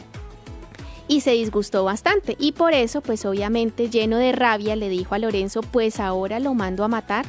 [1.07, 5.19] Y se disgustó bastante y por eso, pues obviamente lleno de rabia, le dijo a
[5.19, 7.25] Lorenzo, pues ahora lo mando a matar,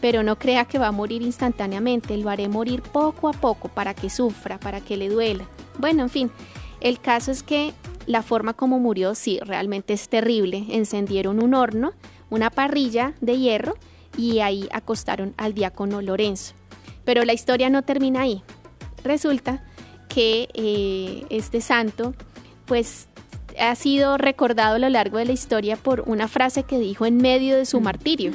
[0.00, 3.94] pero no crea que va a morir instantáneamente, lo haré morir poco a poco para
[3.94, 5.46] que sufra, para que le duela.
[5.78, 6.30] Bueno, en fin,
[6.80, 7.72] el caso es que
[8.06, 10.64] la forma como murió, sí, realmente es terrible.
[10.70, 11.92] Encendieron un horno,
[12.30, 13.76] una parrilla de hierro
[14.16, 16.54] y ahí acostaron al diácono Lorenzo.
[17.04, 18.42] Pero la historia no termina ahí.
[19.04, 19.64] Resulta
[20.08, 22.14] que eh, este santo,
[22.66, 23.08] pues
[23.58, 27.16] ha sido recordado a lo largo de la historia por una frase que dijo en
[27.16, 28.32] medio de su martirio.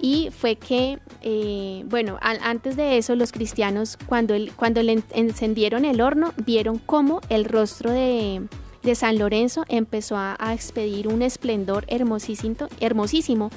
[0.00, 6.00] Y fue que, eh, bueno, antes de eso los cristianos cuando, cuando le encendieron el
[6.00, 8.48] horno vieron cómo el rostro de,
[8.94, 13.50] San Lorenzo empezó a, expedir un esplendor hermosísimo, hermosísimo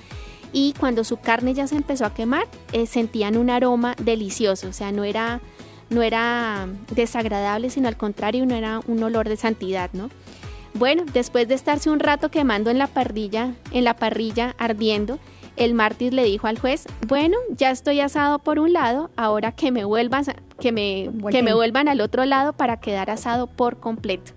[0.53, 4.73] y cuando su carne ya se empezó a quemar eh, sentían un aroma delicioso, o
[4.73, 5.41] sea, no era,
[5.89, 10.09] no era desagradable, sino al contrario, no era un olor de santidad, ¿no?
[10.75, 15.19] Bueno, después de estarse un rato quemando en la parrilla, en la parrilla ardiendo,
[15.55, 19.71] el mártir le dijo al juez, bueno, ya estoy asado por un lado, ahora que
[19.71, 19.83] me
[20.59, 24.31] que me, que me vuelvan al otro lado para quedar asado por completo.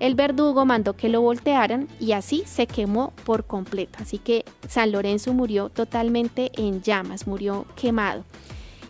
[0.00, 3.98] El verdugo mandó que lo voltearan y así se quemó por completo.
[4.00, 8.24] Así que San Lorenzo murió totalmente en llamas, murió quemado.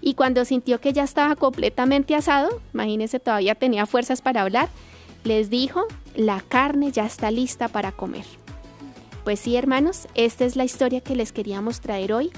[0.00, 4.68] Y cuando sintió que ya estaba completamente asado, imagínense, todavía tenía fuerzas para hablar,
[5.24, 8.24] les dijo, la carne ya está lista para comer.
[9.24, 12.30] Pues sí, hermanos, esta es la historia que les queríamos traer hoy,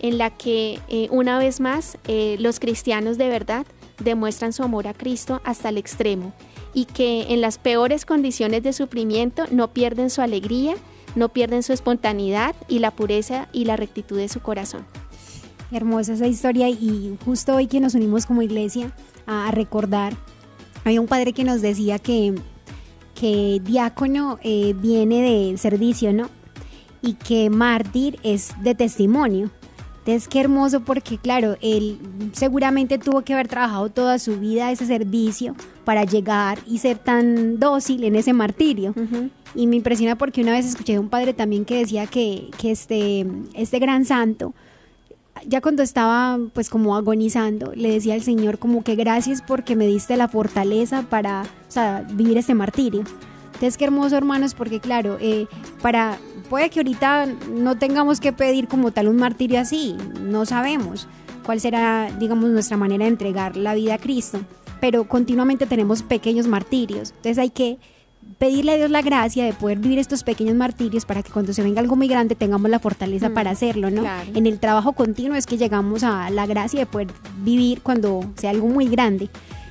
[0.00, 3.66] en la que eh, una vez más eh, los cristianos de verdad
[3.98, 6.32] demuestran su amor a Cristo hasta el extremo
[6.74, 10.74] y que en las peores condiciones de sufrimiento no pierden su alegría,
[11.16, 14.86] no pierden su espontaneidad y la pureza y la rectitud de su corazón.
[15.72, 18.92] Hermosa esa historia y justo hoy que nos unimos como iglesia
[19.26, 20.14] a recordar
[20.84, 22.34] había un padre que nos decía que,
[23.14, 26.30] que diácono eh, viene de servicio, ¿no?
[27.02, 29.50] Y que mártir es de testimonio.
[30.00, 31.98] Entonces, qué hermoso porque, claro, él
[32.32, 37.58] seguramente tuvo que haber trabajado toda su vida ese servicio para llegar y ser tan
[37.60, 38.94] dócil en ese martirio.
[39.54, 42.70] Y me impresiona porque una vez escuché a un padre también que decía que, que
[42.70, 44.54] este, este gran santo
[45.46, 49.86] ya cuando estaba pues como agonizando, le decía al Señor como que gracias porque me
[49.86, 51.44] diste la fortaleza para
[52.12, 53.04] vivir este martirio.
[53.60, 55.46] Entonces qué hermoso hermanos porque claro, eh,
[55.82, 56.16] para,
[56.48, 61.06] puede que ahorita no tengamos que pedir como tal un martirio así, no sabemos
[61.44, 64.40] cuál será digamos nuestra manera de entregar la vida a Cristo,
[64.80, 67.76] pero continuamente tenemos pequeños martirios, entonces hay que
[68.38, 71.62] pedirle a Dios la gracia de poder vivir estos pequeños martirios para que cuando se
[71.62, 74.04] venga algo muy grande tengamos la fortaleza mm, para hacerlo, ¿no?
[74.34, 77.08] En el trabajo continuo es que llegamos a la gracia de poder
[77.44, 79.28] vivir cuando sea algo muy grande.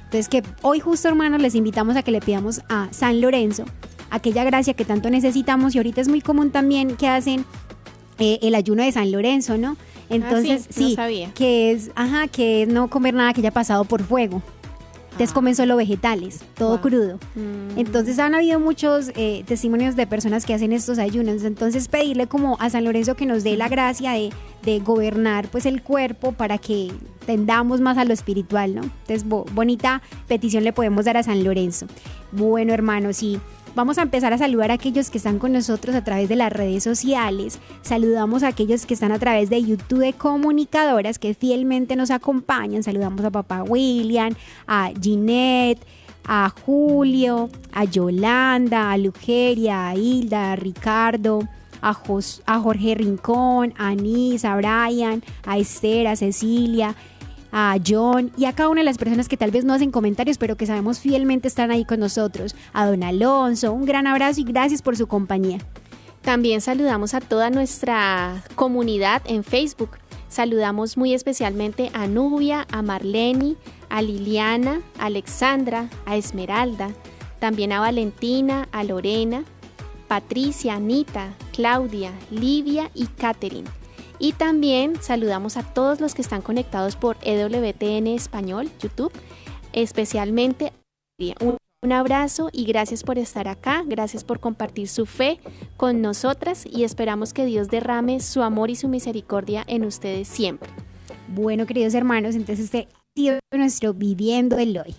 [0.10, 3.66] Entonces que hoy justo hermanos les invitamos a que le pidamos a San Lorenzo
[4.10, 7.46] aquella gracia que tanto necesitamos y ahorita es muy común también que hacen
[8.18, 9.78] eh, el ayuno de San Lorenzo, ¿no?
[9.78, 10.98] Ah, Entonces, sí,
[11.36, 14.42] que es, ajá, que es no comer nada que haya pasado por fuego.
[15.12, 17.20] Entonces comen solo vegetales, todo crudo.
[17.36, 17.78] Mm.
[17.78, 21.44] Entonces han habido muchos eh, testimonios de personas que hacen estos ayunos.
[21.44, 24.32] Entonces pedirle como a San Lorenzo que nos dé la gracia de,
[24.64, 26.92] de gobernar pues el cuerpo para que
[27.26, 28.82] tendamos más a lo espiritual, ¿no?
[28.84, 31.88] Entonces bonita petición le podemos dar a San Lorenzo.
[32.32, 33.40] Bueno hermanos, y
[33.76, 36.52] Vamos a empezar a saludar a aquellos que están con nosotros a través de las
[36.52, 37.60] redes sociales.
[37.82, 42.84] Saludamos a aquellos que están a través de YouTube de comunicadoras que fielmente nos acompañan.
[42.84, 44.34] Saludamos a papá William,
[44.68, 45.86] a Ginette,
[46.26, 51.48] a Julio, a Yolanda, a Lugeria, a Hilda, a Ricardo.
[51.82, 51.96] A,
[52.46, 56.94] a, Jorge Rincón, a Anís, a Brian, a Esther, a Cecilia,
[57.52, 60.38] a John y a cada una de las personas que tal vez no hacen comentarios,
[60.38, 62.56] pero que sabemos fielmente están ahí con nosotros.
[62.74, 65.60] A don Alonso, un gran abrazo y gracias por su compañía.
[66.22, 69.92] También saludamos a toda nuestra comunidad en Facebook.
[70.28, 73.58] Saludamos muy especialmente a Nubia, a Marleni,
[73.90, 76.90] a Liliana, a Alexandra, a Esmeralda,
[77.40, 79.44] también a Valentina, a Lorena,
[80.08, 83.79] Patricia, Anita, Claudia, Livia y Catherine.
[84.20, 89.14] Y también saludamos a todos los que están conectados por EWTN Español, YouTube,
[89.74, 90.74] especialmente
[91.40, 95.40] un, un abrazo y gracias por estar acá, gracias por compartir su fe
[95.78, 100.70] con nosotras y esperamos que Dios derrame su amor y su misericordia en ustedes siempre.
[101.30, 102.88] Bueno, queridos hermanos, entonces este
[103.28, 104.96] ha nuestro Viviendo el Hoy.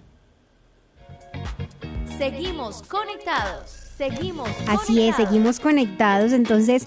[2.19, 3.71] Seguimos conectados.
[3.97, 4.49] Seguimos.
[4.67, 6.33] Así es, seguimos conectados.
[6.33, 6.87] Entonces,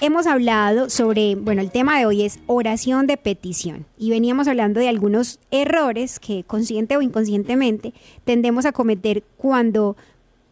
[0.00, 4.80] hemos hablado sobre, bueno, el tema de hoy es oración de petición y veníamos hablando
[4.80, 7.92] de algunos errores que consciente o inconscientemente
[8.24, 9.96] tendemos a cometer cuando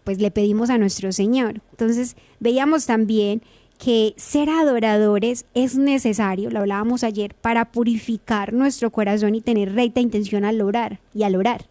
[0.04, 1.60] pues le pedimos a nuestro Señor.
[1.70, 3.42] Entonces veíamos también
[3.78, 10.00] que ser adoradores es necesario, lo hablábamos ayer, para purificar nuestro corazón y tener recta
[10.00, 11.66] intención al orar y al orar.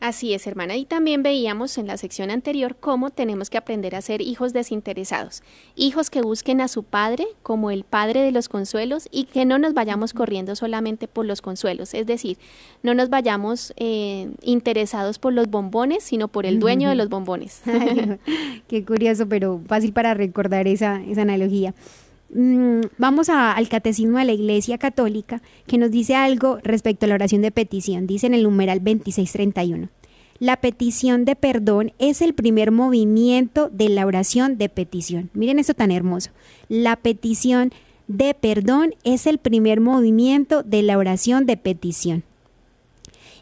[0.00, 0.76] Así es, hermana.
[0.76, 5.42] Y también veíamos en la sección anterior cómo tenemos que aprender a ser hijos desinteresados,
[5.74, 9.58] hijos que busquen a su padre como el padre de los consuelos y que no
[9.58, 12.38] nos vayamos corriendo solamente por los consuelos, es decir,
[12.84, 17.62] no nos vayamos eh, interesados por los bombones, sino por el dueño de los bombones.
[18.68, 21.74] Qué curioso, pero fácil para recordar esa, esa analogía.
[22.30, 27.14] Mm, vamos al catecismo de la Iglesia Católica que nos dice algo respecto a la
[27.14, 28.06] oración de petición.
[28.06, 29.88] Dice en el numeral 2631.
[30.40, 35.30] La petición de perdón es el primer movimiento de la oración de petición.
[35.32, 36.30] Miren esto tan hermoso.
[36.68, 37.72] La petición
[38.06, 42.22] de perdón es el primer movimiento de la oración de petición.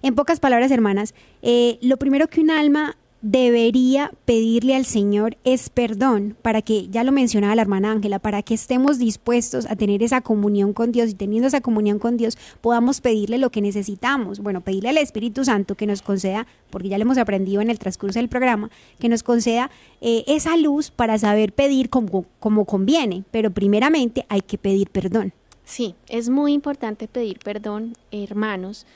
[0.02, 2.96] En pocas palabras, hermanas, eh, lo primero que un alma
[3.26, 8.40] debería pedirle al Señor es perdón para que, ya lo mencionaba la hermana Ángela, para
[8.42, 12.38] que estemos dispuestos a tener esa comunión con Dios y teniendo esa comunión con Dios
[12.60, 14.38] podamos pedirle lo que necesitamos.
[14.38, 17.80] Bueno, pedirle al Espíritu Santo que nos conceda, porque ya lo hemos aprendido en el
[17.80, 23.24] transcurso del programa, que nos conceda eh, esa luz para saber pedir como, como conviene,
[23.32, 25.32] pero primeramente hay que pedir perdón.
[25.64, 28.86] Sí, es muy importante pedir perdón, hermanos,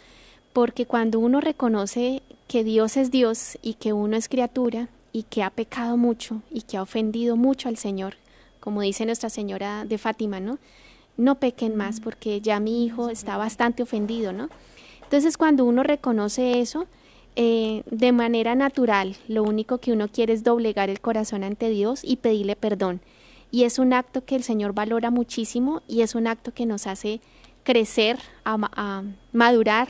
[0.53, 5.43] porque cuando uno reconoce que Dios es Dios y que uno es criatura y que
[5.43, 8.15] ha pecado mucho y que ha ofendido mucho al Señor,
[8.59, 10.59] como dice Nuestra Señora de Fátima, ¿no?
[11.17, 14.49] No pequen más porque ya mi hijo está bastante ofendido, ¿no?
[15.03, 16.87] Entonces cuando uno reconoce eso,
[17.37, 22.01] eh, de manera natural, lo único que uno quiere es doblegar el corazón ante Dios
[22.03, 23.01] y pedirle perdón.
[23.53, 26.87] Y es un acto que el Señor valora muchísimo y es un acto que nos
[26.87, 27.21] hace
[27.65, 29.89] crecer, a madurar,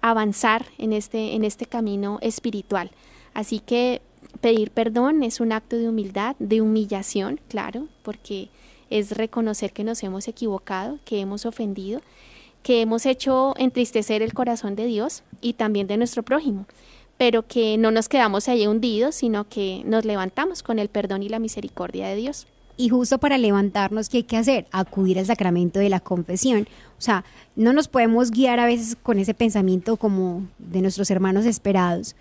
[0.00, 2.90] avanzar en este, en este camino espiritual.
[3.34, 4.00] Así que
[4.40, 8.48] pedir perdón es un acto de humildad, de humillación, claro, porque
[8.90, 12.00] es reconocer que nos hemos equivocado, que hemos ofendido,
[12.62, 16.66] que hemos hecho entristecer el corazón de Dios y también de nuestro prójimo,
[17.16, 21.28] pero que no nos quedamos ahí hundidos, sino que nos levantamos con el perdón y
[21.28, 22.46] la misericordia de Dios.
[22.80, 24.66] Y justo para levantarnos, ¿qué hay que hacer?
[24.72, 26.66] Acudir al sacramento de la confesión.
[26.96, 31.44] O sea, no nos podemos guiar a veces con ese pensamiento como de nuestros hermanos
[31.44, 32.16] esperados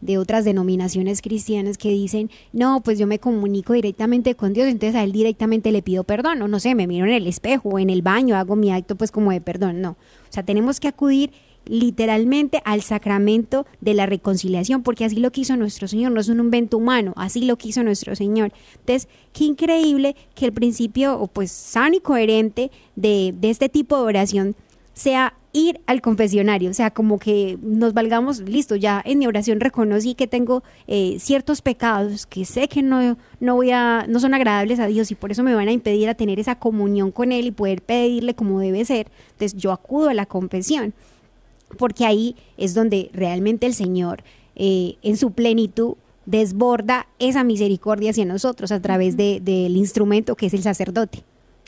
[0.00, 4.94] de otras denominaciones cristianas que dicen, no, pues yo me comunico directamente con Dios, entonces
[4.94, 7.78] a Él directamente le pido perdón, o no sé, me miro en el espejo o
[7.80, 9.90] en el baño, hago mi acto pues como de perdón, no.
[9.90, 11.32] O sea, tenemos que acudir
[11.66, 16.40] literalmente al sacramento de la reconciliación, porque así lo quiso nuestro Señor, no es un
[16.40, 18.52] invento humano, así lo quiso nuestro Señor.
[18.80, 24.02] Entonces, qué increíble que el principio, pues sano y coherente de, de este tipo de
[24.02, 24.56] oración
[24.94, 29.58] sea ir al confesionario, o sea, como que nos valgamos, listo, ya en mi oración
[29.58, 34.34] reconocí que tengo eh, ciertos pecados que sé que no, no voy a, no son
[34.34, 37.32] agradables a Dios y por eso me van a impedir a tener esa comunión con
[37.32, 39.08] Él y poder pedirle como debe ser.
[39.32, 40.92] Entonces yo acudo a la confesión
[41.78, 44.22] porque ahí es donde realmente el Señor
[44.54, 50.54] eh, en su plenitud desborda esa misericordia hacia nosotros a través del instrumento que es
[50.54, 51.22] el sacerdote.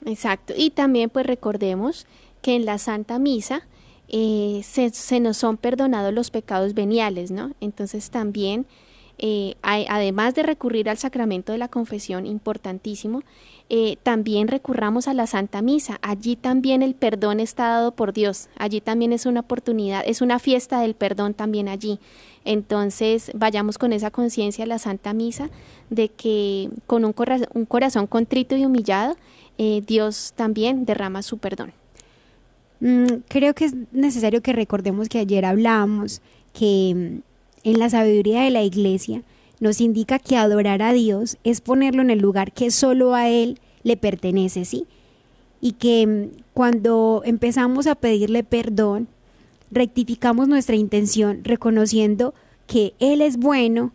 [0.05, 0.53] Exacto.
[0.57, 2.07] Y también pues recordemos
[2.43, 3.67] que en la Santa Misa
[4.09, 7.53] eh, se, se, nos son perdonados los pecados veniales, ¿no?
[7.61, 8.67] Entonces también,
[9.19, 13.23] eh, además de recurrir al sacramento de la confesión, importantísimo,
[13.71, 15.99] eh, también recurramos a la Santa Misa.
[16.01, 18.49] Allí también el perdón está dado por Dios.
[18.57, 21.99] Allí también es una oportunidad, es una fiesta del perdón también allí.
[22.45, 25.51] Entonces vayamos con esa conciencia a la Santa Misa
[25.91, 29.17] de que con un, corazón contrito y humillado,
[29.59, 31.73] eh, Dios también derrama su perdón.
[32.81, 36.23] Mm, creo que es necesario que recordemos que ayer hablamos
[36.55, 37.28] que mm,
[37.65, 39.23] en la sabiduría de la iglesia,
[39.61, 43.59] nos indica que adorar a Dios es ponerlo en el lugar que solo a Él
[43.83, 44.87] le pertenece, ¿sí?
[45.61, 49.09] Y que mm, cuando empezamos a pedirle perdón,
[49.71, 52.35] rectificamos nuestra intención reconociendo
[52.67, 53.93] que Él es bueno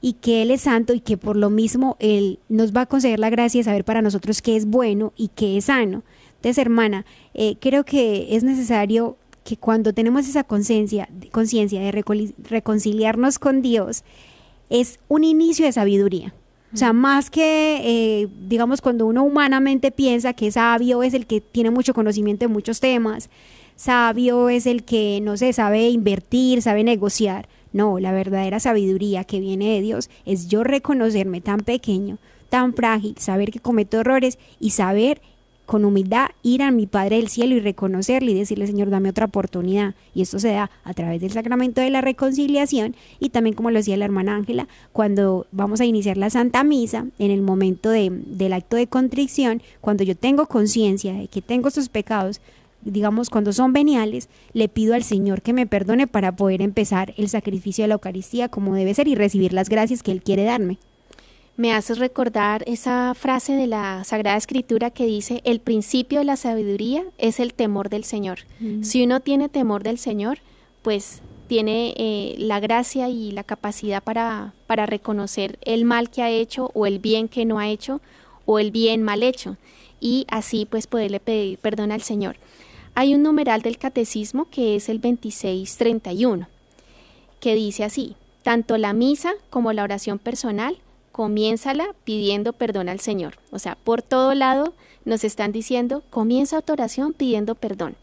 [0.00, 3.18] y que Él es santo y que por lo mismo Él nos va a conceder
[3.18, 6.02] la gracia de saber para nosotros qué es bueno y qué es sano.
[6.36, 9.16] Entonces, hermana, eh, creo que es necesario
[9.46, 12.04] que cuando tenemos esa conciencia de
[12.50, 14.02] reconciliarnos con Dios,
[14.68, 16.34] es un inicio de sabiduría.
[16.74, 21.40] O sea, más que, eh, digamos, cuando uno humanamente piensa que sabio es el que
[21.40, 23.30] tiene mucho conocimiento de muchos temas,
[23.76, 27.48] sabio es el que, no sé, sabe invertir, sabe negociar.
[27.72, 32.18] No, la verdadera sabiduría que viene de Dios es yo reconocerme tan pequeño,
[32.50, 35.20] tan frágil, saber que cometo errores y saber
[35.66, 39.26] con humildad ir a mi Padre del cielo y reconocerle y decirle, Señor, dame otra
[39.26, 39.94] oportunidad.
[40.14, 43.78] Y esto se da a través del sacramento de la reconciliación y también, como lo
[43.78, 48.10] decía la hermana Ángela, cuando vamos a iniciar la Santa Misa, en el momento de,
[48.10, 52.40] del acto de contrición, cuando yo tengo conciencia de que tengo estos pecados,
[52.82, 57.28] digamos, cuando son veniales, le pido al Señor que me perdone para poder empezar el
[57.28, 60.78] sacrificio de la Eucaristía como debe ser y recibir las gracias que Él quiere darme.
[61.56, 66.36] Me haces recordar esa frase de la Sagrada Escritura que dice, el principio de la
[66.36, 68.40] sabiduría es el temor del Señor.
[68.60, 68.82] Mm.
[68.82, 70.38] Si uno tiene temor del Señor,
[70.82, 76.30] pues tiene eh, la gracia y la capacidad para, para reconocer el mal que ha
[76.30, 78.00] hecho o el bien que no ha hecho
[78.44, 79.56] o el bien mal hecho
[80.00, 82.36] y así pues poderle pedir perdón al Señor.
[82.94, 86.48] Hay un numeral del catecismo que es el 2631,
[87.40, 90.78] que dice así, tanto la misa como la oración personal,
[91.16, 93.38] comiénzala pidiendo perdón al Señor.
[93.50, 94.74] O sea, por todo lado
[95.06, 97.96] nos están diciendo, comienza tu oración pidiendo perdón.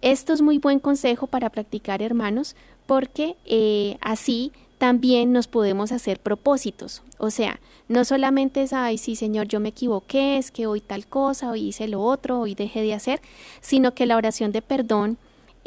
[0.00, 2.56] Esto es muy buen consejo para practicar, hermanos,
[2.86, 7.02] porque eh, así también nos podemos hacer propósitos.
[7.18, 11.06] O sea, no solamente es, ay, sí, Señor, yo me equivoqué, es que hoy tal
[11.06, 13.20] cosa, hoy hice lo otro, hoy dejé de hacer,
[13.60, 15.18] sino que la oración de perdón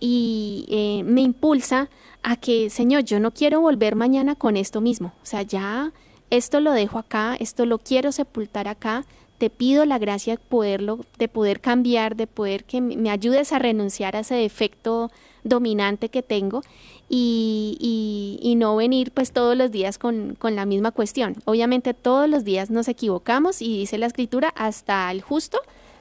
[0.01, 1.89] y eh, me impulsa
[2.23, 5.13] a que, Señor, yo no quiero volver mañana con esto mismo.
[5.21, 5.93] O sea, ya
[6.29, 9.05] esto lo dejo acá, esto lo quiero sepultar acá,
[9.37, 13.59] te pido la gracia de poderlo, de poder cambiar, de poder que me ayudes a
[13.59, 15.11] renunciar a ese defecto
[15.43, 16.63] dominante que tengo
[17.09, 21.35] y, y, no venir pues todos los días con, con, la misma cuestión.
[21.45, 25.59] Obviamente todos los días nos equivocamos y dice la escritura, hasta el justo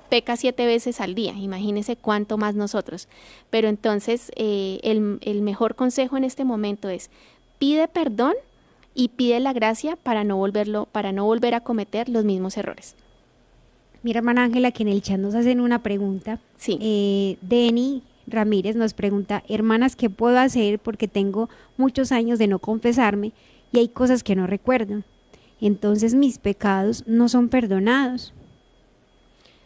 [0.08, 3.08] peca siete veces al día, imagínese cuánto más nosotros.
[3.50, 7.10] Pero entonces eh, el, el mejor consejo en este momento es
[7.58, 8.34] pide perdón
[8.94, 12.94] y pide la gracia para no volverlo, para no volver a cometer los mismos errores.
[14.02, 16.38] Mira, hermana Ángela, que en el chat nos hacen una pregunta.
[16.56, 16.78] Sí.
[16.80, 22.58] Eh, Denny Ramírez nos pregunta, hermanas, ¿qué puedo hacer porque tengo muchos años de no
[22.58, 23.32] confesarme
[23.72, 25.02] y hay cosas que no recuerdo?
[25.60, 28.32] Entonces mis pecados no son perdonados.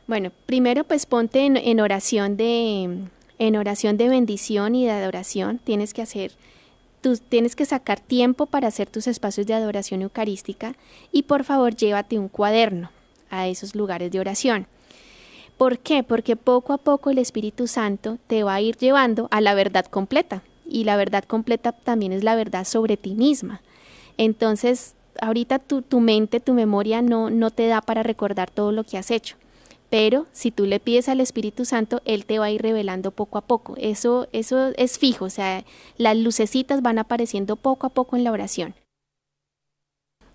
[0.06, 3.08] Bueno, primero pues ponte en, oración de
[3.38, 5.58] en oración de bendición y de adoración.
[5.62, 6.32] Tienes que hacer
[7.28, 10.74] Tienes que sacar tiempo para hacer tus espacios de adoración eucarística
[11.12, 12.90] y por favor llévate un cuaderno
[13.30, 14.66] a esos lugares de oración.
[15.56, 16.04] ¿Por qué?
[16.04, 19.86] Porque poco a poco el Espíritu Santo te va a ir llevando a la verdad
[19.86, 20.42] completa.
[20.64, 23.62] Y la verdad completa también es la verdad sobre ti misma.
[24.18, 28.84] Entonces, ahorita tu, tu mente, tu memoria no, no te da para recordar todo lo
[28.84, 29.36] que has hecho.
[29.90, 33.38] Pero si tú le pides al Espíritu Santo, Él te va a ir revelando poco
[33.38, 33.74] a poco.
[33.78, 35.64] Eso, eso es fijo, o sea,
[35.96, 38.74] las lucecitas van apareciendo poco a poco en la oración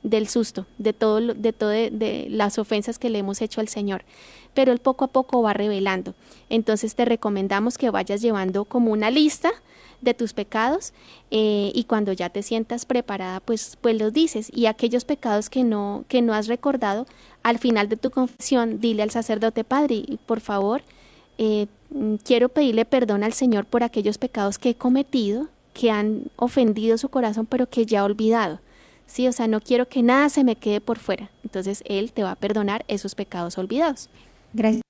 [0.04, 4.04] del susto, de todo, de, todo de, las ofensas que le hemos hecho al Señor.
[4.54, 6.14] Pero él poco a poco va revelando.
[6.50, 9.52] Entonces te recomendamos que vayas llevando como una lista
[10.02, 10.94] de tus pecados
[11.32, 14.52] eh, y cuando ya te sientas preparada, pues, pues los dices.
[14.54, 17.08] Y aquellos pecados que no, que no has recordado,
[17.44, 20.82] al final de tu confesión, dile al sacerdote, Padre, por favor,
[21.38, 21.68] eh,
[22.24, 27.10] quiero pedirle perdón al Señor por aquellos pecados que he cometido, que han ofendido su
[27.10, 28.60] corazón, pero que ya he olvidado.
[29.06, 31.30] Sí, o sea, no quiero que nada se me quede por fuera.
[31.44, 34.10] Entonces Él te va a perdonar esos pecados olvidados.
[34.54, 34.82] Gracias.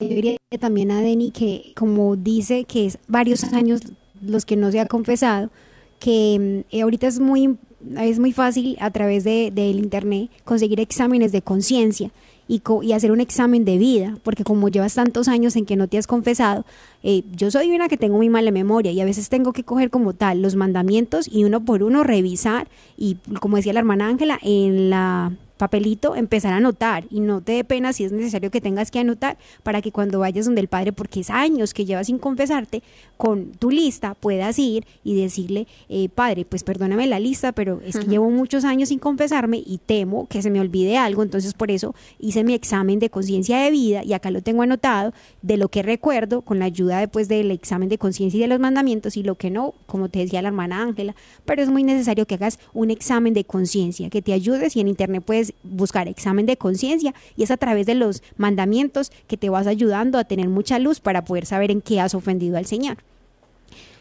[0.00, 3.80] Yo diría también a Deni que como dice que es varios años
[4.20, 5.50] los que no se ha confesado,
[5.98, 7.56] que mm, ahorita es muy,
[7.98, 12.10] es muy fácil a través de, del internet conseguir exámenes de conciencia
[12.46, 15.88] y, y, hacer un examen de vida, porque como llevas tantos años en que no
[15.88, 16.64] te has confesado,
[17.02, 19.90] eh, yo soy una que tengo muy mala memoria y a veces tengo que coger
[19.90, 24.38] como tal los mandamientos y uno por uno revisar y como decía la hermana Ángela,
[24.42, 25.32] en la
[25.64, 28.98] papelito empezar a anotar y no te dé pena si es necesario que tengas que
[28.98, 32.82] anotar para que cuando vayas donde el padre, porque es años que llevas sin confesarte,
[33.16, 37.96] con tu lista puedas ir y decirle, eh, padre, pues perdóname la lista, pero es
[37.96, 41.70] que llevo muchos años sin confesarme y temo que se me olvide algo, entonces por
[41.70, 45.70] eso hice mi examen de conciencia de vida y acá lo tengo anotado de lo
[45.70, 49.22] que recuerdo con la ayuda después del examen de conciencia y de los mandamientos y
[49.22, 51.14] lo que no, como te decía la hermana Ángela,
[51.46, 54.88] pero es muy necesario que hagas un examen de conciencia, que te ayudes y en
[54.88, 59.48] internet puedes buscar examen de conciencia y es a través de los mandamientos que te
[59.48, 62.98] vas ayudando a tener mucha luz para poder saber en qué has ofendido al Señor.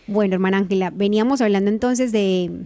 [0.07, 2.65] Bueno, hermana Ángela, veníamos hablando entonces de,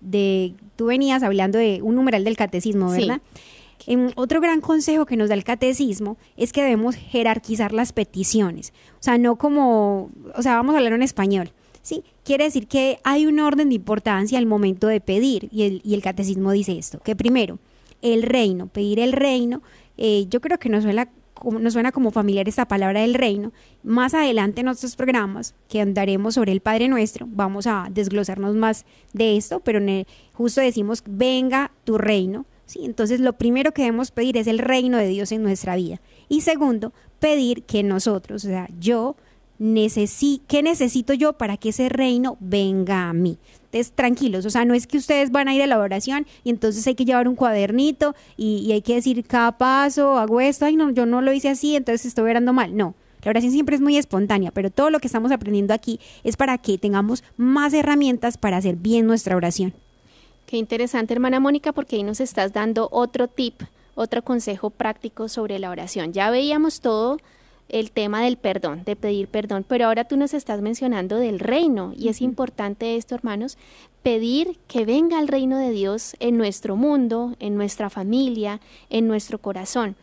[0.00, 3.20] de, tú venías hablando de un numeral del catecismo, ¿verdad?
[4.16, 8.72] otro gran consejo que nos da el catecismo es que debemos jerarquizar las peticiones.
[8.94, 11.52] O sea, no como, o sea, vamos a hablar en español.
[11.82, 15.80] Sí, quiere decir que hay un orden de importancia al momento de pedir y el,
[15.84, 17.58] y el catecismo dice esto, que primero,
[18.02, 19.62] el reino, pedir el reino,
[19.96, 21.08] eh, yo creo que no suena
[21.44, 23.52] nos suena como familiar esta palabra del reino.
[23.82, 28.84] Más adelante en nuestros programas que andaremos sobre el Padre Nuestro, vamos a desglosarnos más
[29.12, 29.80] de esto, pero
[30.32, 32.46] justo decimos, venga tu reino.
[32.66, 32.80] ¿sí?
[32.84, 36.00] Entonces lo primero que debemos pedir es el reino de Dios en nuestra vida.
[36.28, 39.16] Y segundo, pedir que nosotros, o sea, yo,
[39.58, 43.38] necesi ¿qué necesito yo para que ese reino venga a mí?
[43.70, 46.48] Entonces, tranquilos, o sea, no es que ustedes van a ir a la oración y
[46.48, 50.76] entonces hay que llevar un cuadernito y, hay que decir cada paso, hago esto, ay
[50.76, 52.74] no, yo no lo hice así, entonces estoy orando mal.
[52.74, 56.38] No, la oración siempre es muy espontánea, pero todo lo que estamos aprendiendo aquí es
[56.38, 59.74] para que tengamos más herramientas para hacer bien nuestra oración.
[60.46, 63.60] Qué interesante, hermana Mónica, porque ahí nos estás dando otro tip,
[63.94, 66.14] otro consejo práctico sobre la oración.
[66.14, 67.18] Ya veíamos todo
[67.68, 71.92] el tema del perdón, de pedir perdón, pero ahora tú nos estás mencionando del reino
[71.96, 73.58] y es importante esto, hermanos,
[74.02, 79.38] pedir que venga el reino de Dios en nuestro mundo, en nuestra familia, en nuestro
[79.38, 79.96] corazón,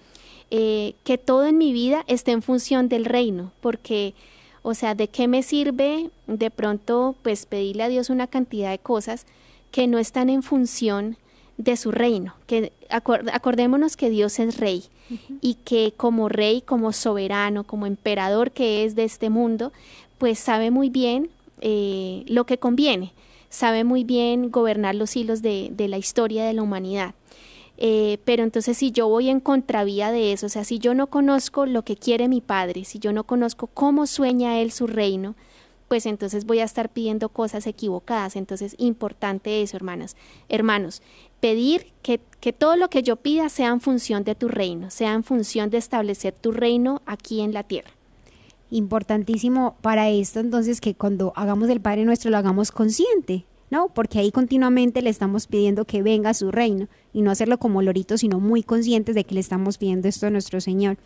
[0.51, 4.13] eh, que todo en mi vida esté en función del reino, porque,
[4.61, 8.80] o sea, ¿de qué me sirve de pronto pues pedirle a Dios una cantidad de
[8.80, 9.26] cosas
[9.72, 11.18] que no están en función
[11.58, 14.84] de su reino, que acordémonos que Dios es rey
[15.41, 19.72] y que como rey, como soberano, como emperador que es de este mundo,
[20.18, 21.30] pues sabe muy bien
[21.62, 23.14] eh, lo que conviene,
[23.49, 27.16] sabe muy bien gobernar los hilos de, la historia de la humanidad.
[27.78, 31.08] Eh, pero entonces si yo voy en contravía de eso, o sea, si yo no
[31.08, 35.36] conozco lo que quiere mi padre, si yo no conozco cómo sueña él su reino,
[35.88, 38.36] pues entonces voy a estar pidiendo cosas equivocadas.
[38.36, 40.16] Entonces, importante eso, hermanas.
[40.49, 41.01] Hermanos,
[41.46, 45.14] pedir que, que, todo lo que yo pida sea en función de tu reino, sea
[45.14, 47.91] en función de establecer tu reino aquí en la tierra.
[48.72, 53.89] Importantísimo para esto, entonces, que cuando hagamos el Padre Nuestro lo hagamos consciente, ¿no?
[53.89, 58.18] Porque ahí continuamente le estamos pidiendo que venga su reino y no hacerlo como lorito,
[58.18, 60.98] sino muy conscientes de que le estamos pidiendo esto a nuestro Señor.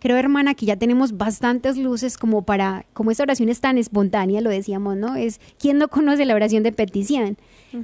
[0.00, 4.42] Creo, hermana, que ya tenemos bastantes luces como para, como esta oración es tan espontánea,
[4.42, 5.16] lo decíamos, ¿no?
[5.16, 7.38] Es, ¿quién no conoce la oración de petición?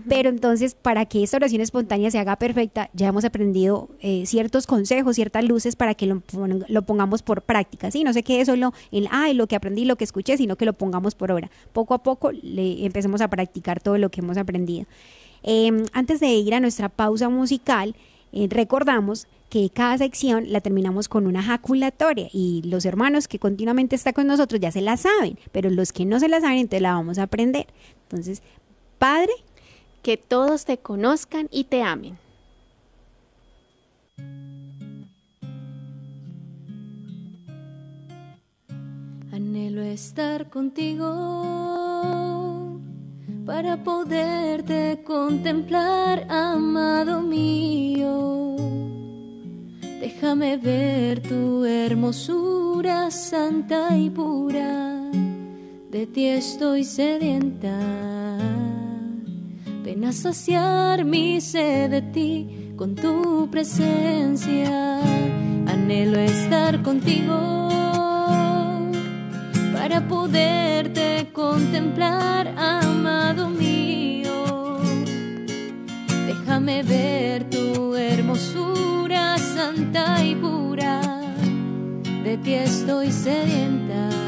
[0.09, 4.67] Pero entonces, para que esta oración espontánea se haga perfecta, ya hemos aprendido eh, ciertos
[4.67, 6.23] consejos, ciertas luces para que lo,
[6.69, 8.05] lo, pongamos por práctica, ¿sí?
[8.05, 10.73] No qué es solo el, ay, lo que aprendí, lo que escuché, sino que lo
[10.75, 11.51] pongamos por obra.
[11.73, 14.87] Poco a poco le empecemos a practicar todo lo que hemos aprendido.
[15.43, 17.97] Em, antes de ir a nuestra pausa musical,
[18.33, 23.97] eh, recordamos que cada sección la terminamos con una jaculatoria y los hermanos que continuamente
[23.97, 26.83] están con nosotros ya se la saben, pero los que no se la saben entonces
[26.83, 27.67] la vamos a aprender.
[28.09, 28.43] Entonces,
[28.99, 29.33] Padre,
[30.03, 32.19] que todos te conozcan y te amen.
[39.33, 41.07] Anhelo estar contigo
[43.47, 47.81] para poderte contemplar, amado mío
[50.01, 55.11] Déjame ver tu hermosura santa y pura.
[55.91, 57.79] De ti estoy sedienta.
[59.83, 65.01] Ven a saciar mi sed de ti con tu presencia.
[65.67, 67.69] Anhelo estar contigo
[69.73, 74.79] para poderte contemplar, amado mío.
[76.27, 81.01] Déjame ver tu hermosura santa y pura,
[82.23, 84.20] de ti estoy sedienta.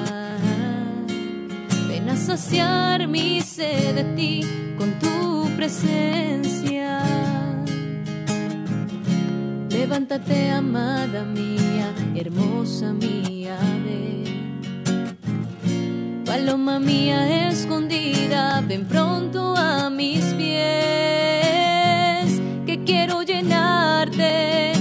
[2.17, 4.41] Saciar mi sed de ti
[4.79, 7.03] con tu presencia.
[9.69, 14.23] Levántate, amada mía, hermosa mía, ven.
[16.25, 20.53] Paloma mía escondida, ven pronto a mis pies,
[22.67, 24.73] que quiero llenarte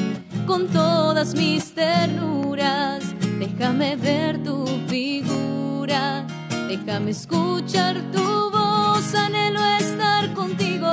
[0.45, 3.03] con todas mis ternuras.
[3.39, 6.25] Déjame ver tu figura,
[6.77, 10.87] déjame escuchar tu voz, anhelo estar contigo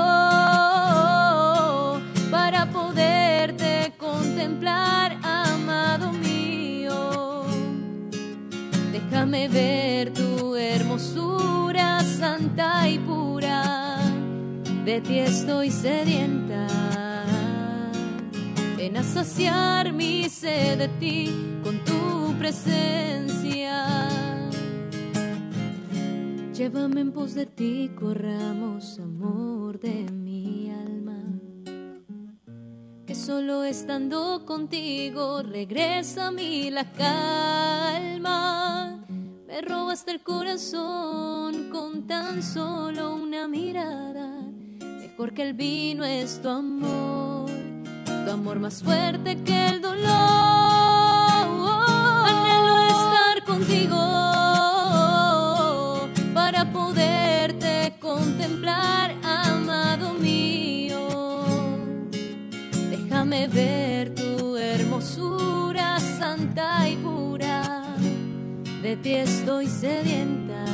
[2.33, 7.45] para poderte contemplar, amado mío.
[8.91, 13.99] Déjame ver tu hermosura santa y pura,
[14.85, 16.67] de ti estoy sedienta
[18.77, 21.31] Ven a saciar mi sed de ti
[21.63, 23.48] con tu presencia.
[26.59, 31.23] Llévame en pos de ti, corramos amor de mi alma.
[33.07, 38.27] Que solo estando contigo regresa a mí la calma.
[39.47, 44.29] Me robaste el corazón con tan solo una mirada.
[44.81, 47.49] Mejor que el vino es tu amor
[48.29, 50.59] amor más fuerte que el dolor.
[53.47, 53.97] contigo
[63.39, 67.85] Déjame ver tu hermosura santa y pura.
[68.83, 70.65] De ti estoy sedienta.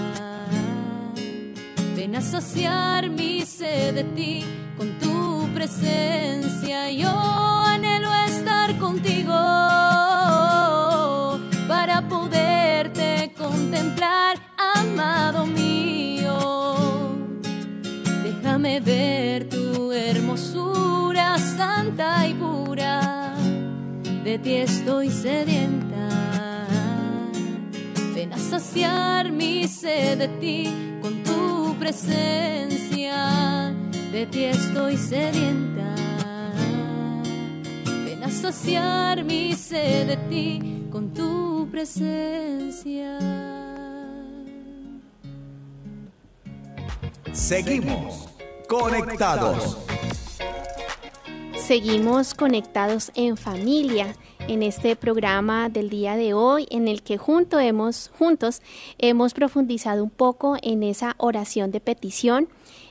[1.94, 4.44] Ven a saciar mi sed de ti
[4.78, 6.90] con tu presencia.
[6.90, 9.34] Yo anhelo estar contigo
[11.68, 14.38] para poderte contemplar,
[14.74, 16.38] amado mío.
[18.24, 22.53] Déjame ver tu hermosura santa y pura.
[24.24, 26.08] De ti estoy sedienta.
[28.14, 30.70] Ven a saciar mi sed de ti
[31.02, 33.74] con tu presencia
[34.10, 35.94] de ti estoy sedienta.
[38.06, 43.18] Ven a saciar mi sed de ti con tu presencia.
[47.32, 48.28] Seguimos
[48.68, 49.76] conectados.
[51.66, 54.14] Seguimos conectados en familia
[54.48, 58.60] en este programa del día de hoy en el que junto hemos, juntos
[58.98, 62.48] hemos profundizado un poco en esa oración de petición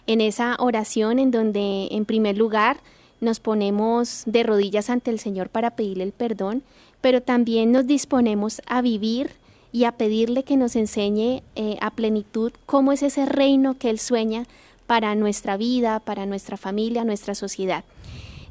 [0.08, 2.78] en esa oración en donde en primer lugar
[3.22, 6.64] nos ponemos de rodillas ante el Señor para pedirle el perdón,
[7.00, 9.34] pero también nos disponemos a vivir
[9.72, 14.00] y a pedirle que nos enseñe eh, a plenitud cómo es ese reino que Él
[14.00, 14.46] sueña
[14.88, 17.84] para nuestra vida, para nuestra familia, nuestra sociedad.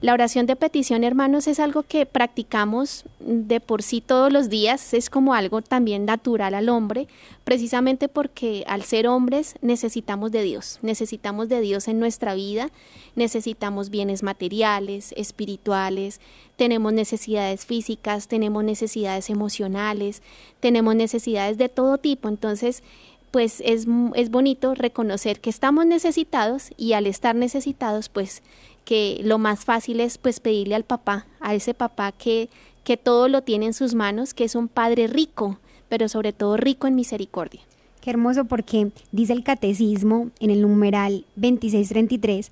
[0.03, 4.95] La oración de petición, hermanos, es algo que practicamos de por sí todos los días,
[4.95, 7.07] es como algo también natural al hombre,
[7.45, 12.71] precisamente porque al ser hombres necesitamos de Dios, necesitamos de Dios en nuestra vida,
[13.15, 16.21] necesitamos bienes materiales, espirituales,
[16.57, 20.21] tenemos necesidades físicas, tenemos necesidades emocionales,
[20.59, 22.83] tenemos necesidades de todo tipo, entonces
[23.31, 28.43] pues es, es bonito reconocer que estamos necesitados y al estar necesitados pues
[28.85, 32.49] que lo más fácil es pues pedirle al papá, a ese papá que,
[32.85, 35.59] que todo lo tiene en sus manos, que es un padre rico,
[35.89, 37.61] pero sobre todo rico en misericordia.
[38.01, 42.51] Qué hermoso porque dice el catecismo en el numeral 2633,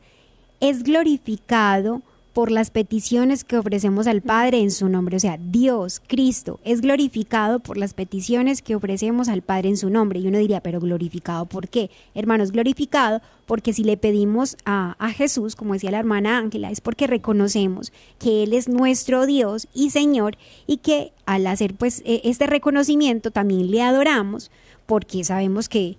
[0.60, 2.02] es glorificado
[2.32, 5.16] por las peticiones que ofrecemos al Padre en su nombre.
[5.16, 9.90] O sea, Dios, Cristo, es glorificado por las peticiones que ofrecemos al Padre en su
[9.90, 10.20] nombre.
[10.20, 11.90] Y uno diría, pero glorificado, ¿por qué?
[12.14, 16.80] Hermanos, glorificado porque si le pedimos a, a Jesús, como decía la hermana Ángela, es
[16.80, 22.20] porque reconocemos que Él es nuestro Dios y Señor y que al hacer pues e,
[22.24, 24.52] este reconocimiento también le adoramos
[24.86, 25.96] porque sabemos que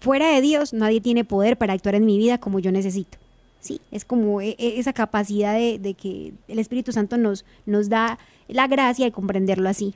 [0.00, 3.18] fuera de Dios nadie tiene poder para actuar en mi vida como yo necesito.
[3.60, 8.18] Sí, es como e, e, esa capacidad de, que el Espíritu Santo nos, nos da
[8.48, 9.94] la gracia de comprenderlo así.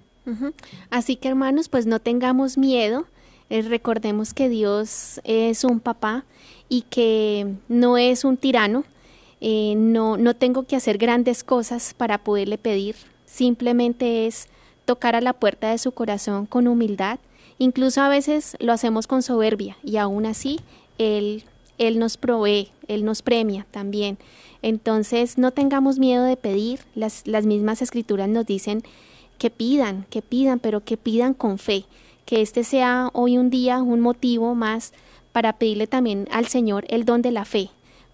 [0.89, 3.05] Así que hermanos, pues no tengamos miedo,
[3.51, 6.25] eh, recordemos que Dios es un papá
[6.71, 8.85] y que no es un tirano,
[9.43, 12.97] eh, no, no tengo que hacer grandes cosas para poderle pedir,
[13.27, 14.49] simplemente es
[14.87, 17.19] tocar a la puerta de su corazón con humildad,
[17.59, 20.61] incluso a veces lo hacemos con soberbia y aún así
[20.97, 21.45] Él
[21.79, 24.19] él nos provee, Él nos premia también.
[24.63, 28.83] Entonces no tengamos miedo de pedir, las, las mismas escrituras nos dicen
[29.39, 31.85] que pidan, que pidan, pero que pidan con fe,
[32.25, 34.93] que este sea hoy un día un motivo más
[35.33, 37.71] para pedirle también al Señor el don de la fe,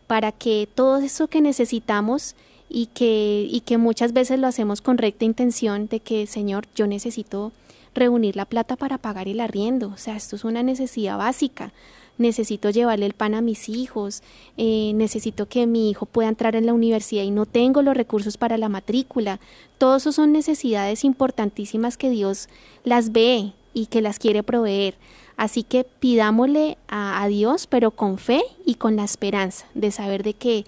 [0.07, 2.35] para que todo eso que necesitamos
[2.69, 6.87] y que, y que muchas veces lo hacemos con recta intención de que, Señor, yo
[6.87, 7.53] necesito
[7.95, 11.73] reunir la plata para pagar el arriendo, o sea, esto es una necesidad básica
[12.21, 14.23] necesito llevarle el pan a mis hijos,
[14.57, 18.37] eh, necesito que mi hijo pueda entrar en la universidad y no tengo los recursos
[18.37, 19.41] para la matrícula.
[19.79, 22.49] Todos eso son necesidades importantísimas que Dios
[22.85, 24.95] las ve y que las quiere proveer.
[25.37, 30.23] Así que pidámosle a, a Dios, pero con fe y con la esperanza de saber
[30.23, 30.66] de que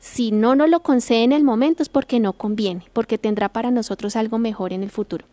[0.00, 3.70] si no nos lo concede en el momento es porque no conviene, porque tendrá para
[3.70, 5.24] nosotros algo mejor en el futuro.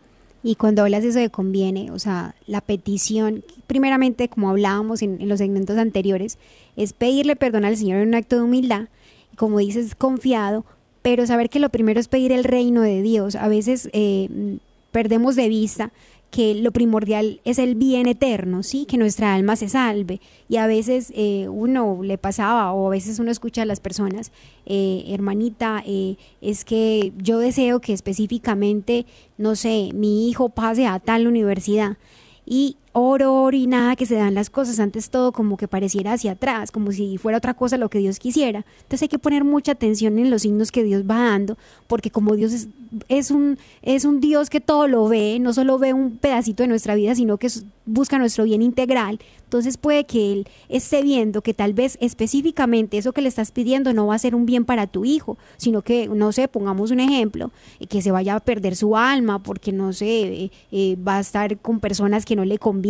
[0.46, 5.38] Y cuando hablas eso de conviene, o sea, la petición, primeramente, como hablábamos en, los
[5.38, 6.38] segmentos anteriores,
[6.76, 8.86] es pedirle perdón al Señor en un acto de humildad,
[9.34, 10.64] como dices, confiado,
[11.02, 13.34] pero saber que lo primero es pedir el reino de Dios.
[13.34, 14.58] A veces eh,
[14.92, 15.90] perdemos de vista
[16.36, 18.84] que lo primordial es el bien eterno, ¿sí?
[18.84, 20.20] Que nuestra alma se salve.
[20.50, 24.32] Y a veces eh, uno le pasaba, o a veces uno escucha a las personas,
[24.66, 29.06] eh, hermanita, eh, es que yo deseo que específicamente,
[29.38, 31.96] no sé, mi hijo pase a tal universidad.
[32.44, 36.14] Y oro, oro y nada que se dan las cosas, antes todo como que pareciera
[36.14, 38.64] hacia atrás, como si fuera otra cosa lo que Dios quisiera.
[38.78, 42.36] Entonces hay que poner mucha atención en los signos que Dios va dando, porque como
[42.36, 42.68] Dios
[43.08, 46.68] es, un, es un Dios que todo lo ve, no solo ve un pedacito de
[46.68, 47.48] nuestra vida, sino que
[47.84, 49.20] busca nuestro bien integral.
[49.44, 53.92] Entonces puede que Él esté viendo que tal vez específicamente eso que le estás pidiendo
[53.92, 56.98] no va a ser un bien para tu hijo, sino que, no sé, pongamos un
[56.98, 57.52] ejemplo,
[57.88, 61.58] que se vaya a perder su alma porque, no sé, eh, eh, va a estar
[61.58, 62.85] con personas que no le convienen,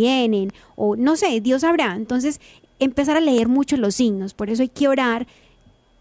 [0.75, 1.95] o no sé, Dios sabrá.
[1.95, 2.39] Entonces,
[2.79, 5.27] empezar a leer mucho los signos, por eso hay que orar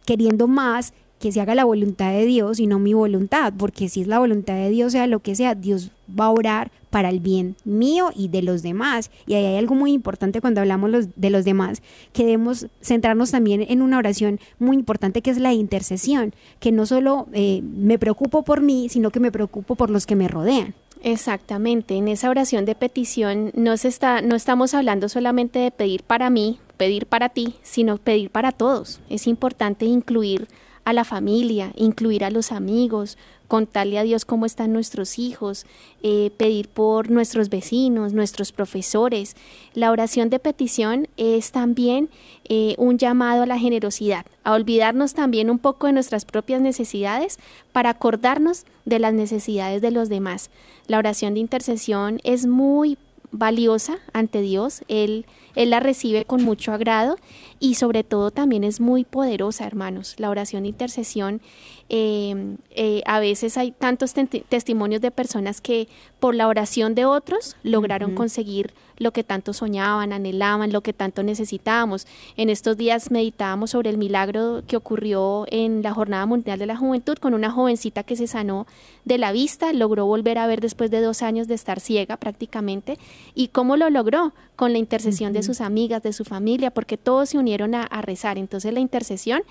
[0.05, 4.03] queriendo más que se haga la voluntad de Dios y no mi voluntad, porque si
[4.03, 7.21] es la voluntad de Dios, sea lo que sea, Dios va a orar para el
[7.21, 9.11] bien mío y de los demás.
[9.27, 11.83] Y ahí hay algo muy importante cuando hablamos de los demás,
[12.13, 16.85] que debemos centrarnos también en una oración muy importante que es la intercesión, que no
[16.85, 20.75] solo eh, me preocupo por mí, sino que me preocupo por los que me rodean.
[21.03, 26.03] Exactamente, en esa oración de petición no, se está, no estamos hablando solamente de pedir
[26.03, 29.01] para mí, pedir para ti, sino pedir para todos.
[29.09, 30.49] Es importante incluir
[30.85, 33.19] a la familia, incluir a los amigos,
[33.49, 35.67] contarle a Dios cómo están nuestros hijos,
[36.03, 39.37] eh, pedir por nuestros vecinos, nuestros profesores.
[39.75, 42.11] La oración de petición es también
[42.49, 47.39] eh, un llamado a la generosidad, a olvidarnos también un poco de nuestras propias necesidades
[47.73, 50.51] para acordarnos de las necesidades de los demás.
[50.87, 52.99] La oración de intercesión es muy
[53.33, 55.27] valiosa ante Dios, Él,
[55.57, 57.17] Él la recibe con mucho agrado
[57.59, 60.15] y sobre todo también es muy poderosa, hermanos.
[60.19, 61.41] La oración de intercesión,
[61.89, 64.15] eh, eh, a veces hay tantos
[64.49, 65.89] testimonios de personas que
[66.21, 71.23] por la oración de otros lograron conseguir lo que tanto soñaban, anhelaban, lo que tanto
[71.23, 72.07] necesitábamos.
[72.37, 76.77] En estos días meditábamos sobre el milagro que ocurrió en la Jornada Mundial de la
[76.77, 78.67] Juventud con una jovencita que se sanó
[79.05, 82.99] de la vista, logró volver a ver después de dos años de estar ciega prácticamente.
[83.35, 84.33] ¿Y cómo lo logró?
[84.57, 88.39] Con la intercesión de sus amigas, de su familia, porque todos se unieron a, rezar.
[88.39, 89.43] Entonces la intercesión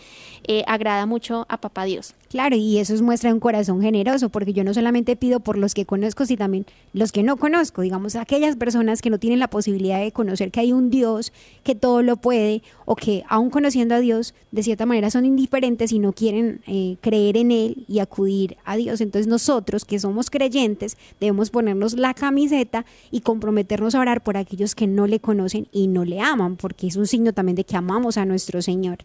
[0.47, 2.16] eh, agrada mucho a Papá Dios.
[2.30, 5.57] Claro, y eso es muestra de un corazón generoso, porque yo no solamente pido por
[5.57, 9.39] los que conozco, sino también los que no conozco, digamos, aquellas personas que no tienen
[9.39, 11.32] la posibilidad de conocer que hay un Dios
[11.63, 15.91] que todo lo puede, o que aún conociendo a Dios, de cierta manera son indiferentes
[15.91, 19.01] y no quieren eh, creer en Él y acudir a Dios.
[19.01, 24.73] Entonces nosotros, que somos creyentes, debemos ponernos la camiseta y comprometernos a orar por aquellos
[24.73, 27.78] que no le conocen y no le aman, porque es un signo también de que
[27.78, 28.97] amamos a nuestro Señor.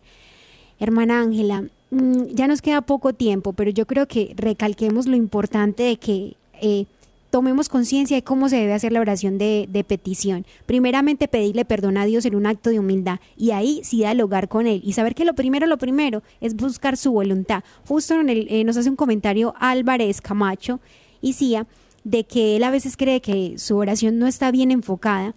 [0.78, 5.96] Hermana Ángela, ya nos queda poco tiempo, pero yo creo que recalquemos lo importante de
[5.96, 6.86] que eh,
[7.30, 10.44] tomemos conciencia de cómo se debe hacer la oración de, petición.
[10.66, 14.66] Primeramente pedirle perdón a Dios en un acto de humildad y ahí sí dialogar con
[14.66, 17.64] Él y saber que lo primero, lo primero es buscar su voluntad.
[17.86, 20.80] Justo en el, eh, nos hace un comentario Álvarez Camacho
[21.20, 21.66] y Cía
[22.04, 25.34] de que él a veces cree que su oración no está bien enfocada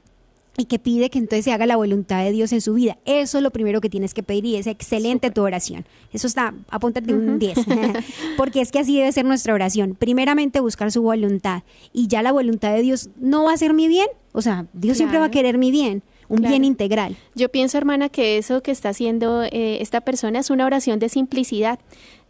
[0.57, 2.97] y que pide que entonces se haga la voluntad de Dios en su vida.
[3.05, 5.85] Eso es lo primero que tienes que pedir y es excelente tu oración.
[6.11, 7.59] Eso está, apúntate un 10,
[8.37, 9.95] porque es que así debe ser nuestra oración.
[9.95, 13.87] Primeramente buscar su voluntad y ya la voluntad de Dios no va a ser mi
[13.87, 17.15] bien, o sea, Dios siempre va a querer mi bien un bien integral.
[17.35, 21.09] Yo pienso, hermana, que eso que está haciendo eh, esta persona es una oración de
[21.09, 21.79] simplicidad.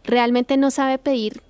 [0.02, 1.40] Realmente no sabe pedir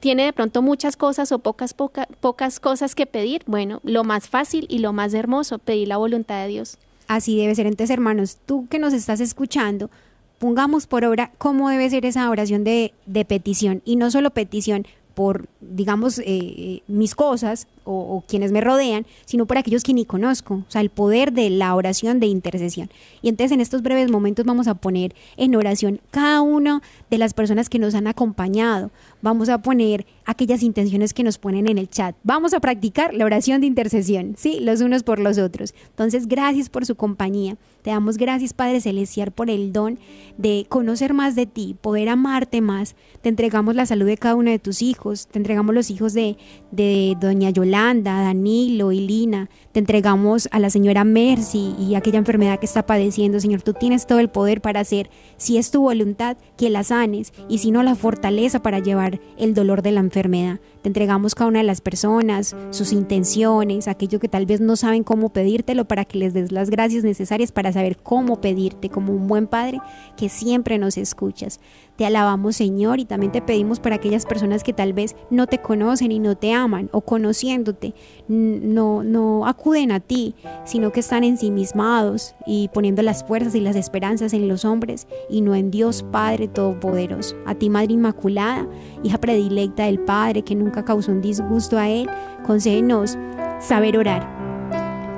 [0.00, 4.66] tiene de pronto muchas cosas o pocas, pocas cosas que pedir, bueno, lo más fácil
[4.68, 6.78] y lo más hermoso, pedir la voluntad de Dios.
[7.06, 7.66] Así debe ser.
[7.66, 9.90] Entonces, hermanos, tú que nos estás escuchando,
[10.38, 13.82] pongamos por obra cómo debe ser esa oración de, de petición.
[13.84, 19.46] Y no solo petición por, digamos, eh, eh, mis cosas o, quienes me rodean, sino
[19.46, 22.90] por aquellos que ni conozco, o sea, el poder de la oración de intercesión.
[23.22, 27.34] Y entonces en estos breves momentos vamos a poner en oración cada una de las
[27.34, 28.90] personas que nos han acompañado,
[29.22, 33.24] vamos a poner aquellas intenciones que nos ponen en el chat, vamos a practicar la
[33.24, 34.60] oración de intercesión, ¿sí?
[34.60, 35.74] Los unos por los otros.
[35.90, 37.56] Entonces, gracias por su compañía.
[37.82, 39.98] Te damos gracias, Padre Celestial, por el don
[40.36, 42.96] de conocer más de ti, poder amarte más.
[43.22, 46.36] Te entregamos la salud de cada uno de tus hijos, te entregamos los hijos de,
[46.70, 49.48] de Doña Yolanda, Danilo y Lina.
[49.72, 53.38] Te entregamos a la señora Mercy y aquella enfermedad que está padeciendo.
[53.38, 57.32] Señor, tú tienes todo el poder para hacer, si es tu voluntad, que la sanes
[57.48, 60.58] y si no, la fortaleza para llevar el dolor de la enfermedad.
[60.82, 65.04] Te entregamos cada una de las personas, sus intenciones, aquello que tal vez no saben
[65.04, 69.28] cómo pedírtelo para que les des las gracias necesarias para saber cómo pedirte como un
[69.28, 69.80] buen padre
[70.16, 71.60] que siempre nos escuchas.
[71.98, 75.58] Te alabamos Señor y también te pedimos para aquellas personas que tal vez no te
[75.58, 77.92] conocen y no te aman o conociéndote
[78.28, 83.74] no, no acuden a ti, sino que están ensimismados y poniendo las fuerzas y las
[83.74, 87.34] esperanzas en los hombres y no en Dios Padre Todopoderoso.
[87.46, 88.68] A ti Madre Inmaculada,
[89.02, 92.08] hija predilecta del Padre que nunca causó un disgusto a Él,
[92.46, 93.18] concédenos
[93.58, 94.38] saber orar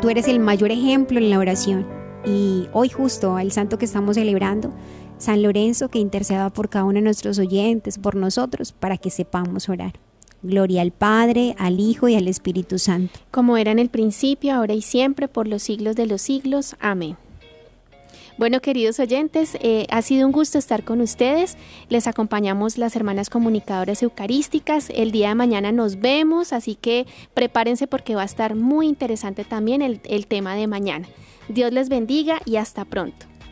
[0.00, 1.86] tú eres el mayor ejemplo en la oración.
[2.24, 4.70] Y hoy justo el santo que estamos celebrando,
[5.20, 9.68] San Lorenzo, que interceda por cada uno de nuestros oyentes, por nosotros, para que sepamos
[9.68, 9.92] orar.
[10.42, 13.20] Gloria al Padre, al Hijo y al Espíritu Santo.
[13.30, 16.74] Como era en el principio, ahora y siempre, por los siglos de los siglos.
[16.80, 17.18] Amén.
[18.38, 21.58] Bueno, queridos oyentes, eh, ha sido un gusto estar con ustedes.
[21.90, 24.88] Les acompañamos las hermanas comunicadoras eucarísticas.
[24.88, 29.44] El día de mañana nos vemos, así que prepárense porque va a estar muy interesante
[29.44, 31.06] también el, el tema de mañana.
[31.50, 33.29] Dios les bendiga y hasta pronto.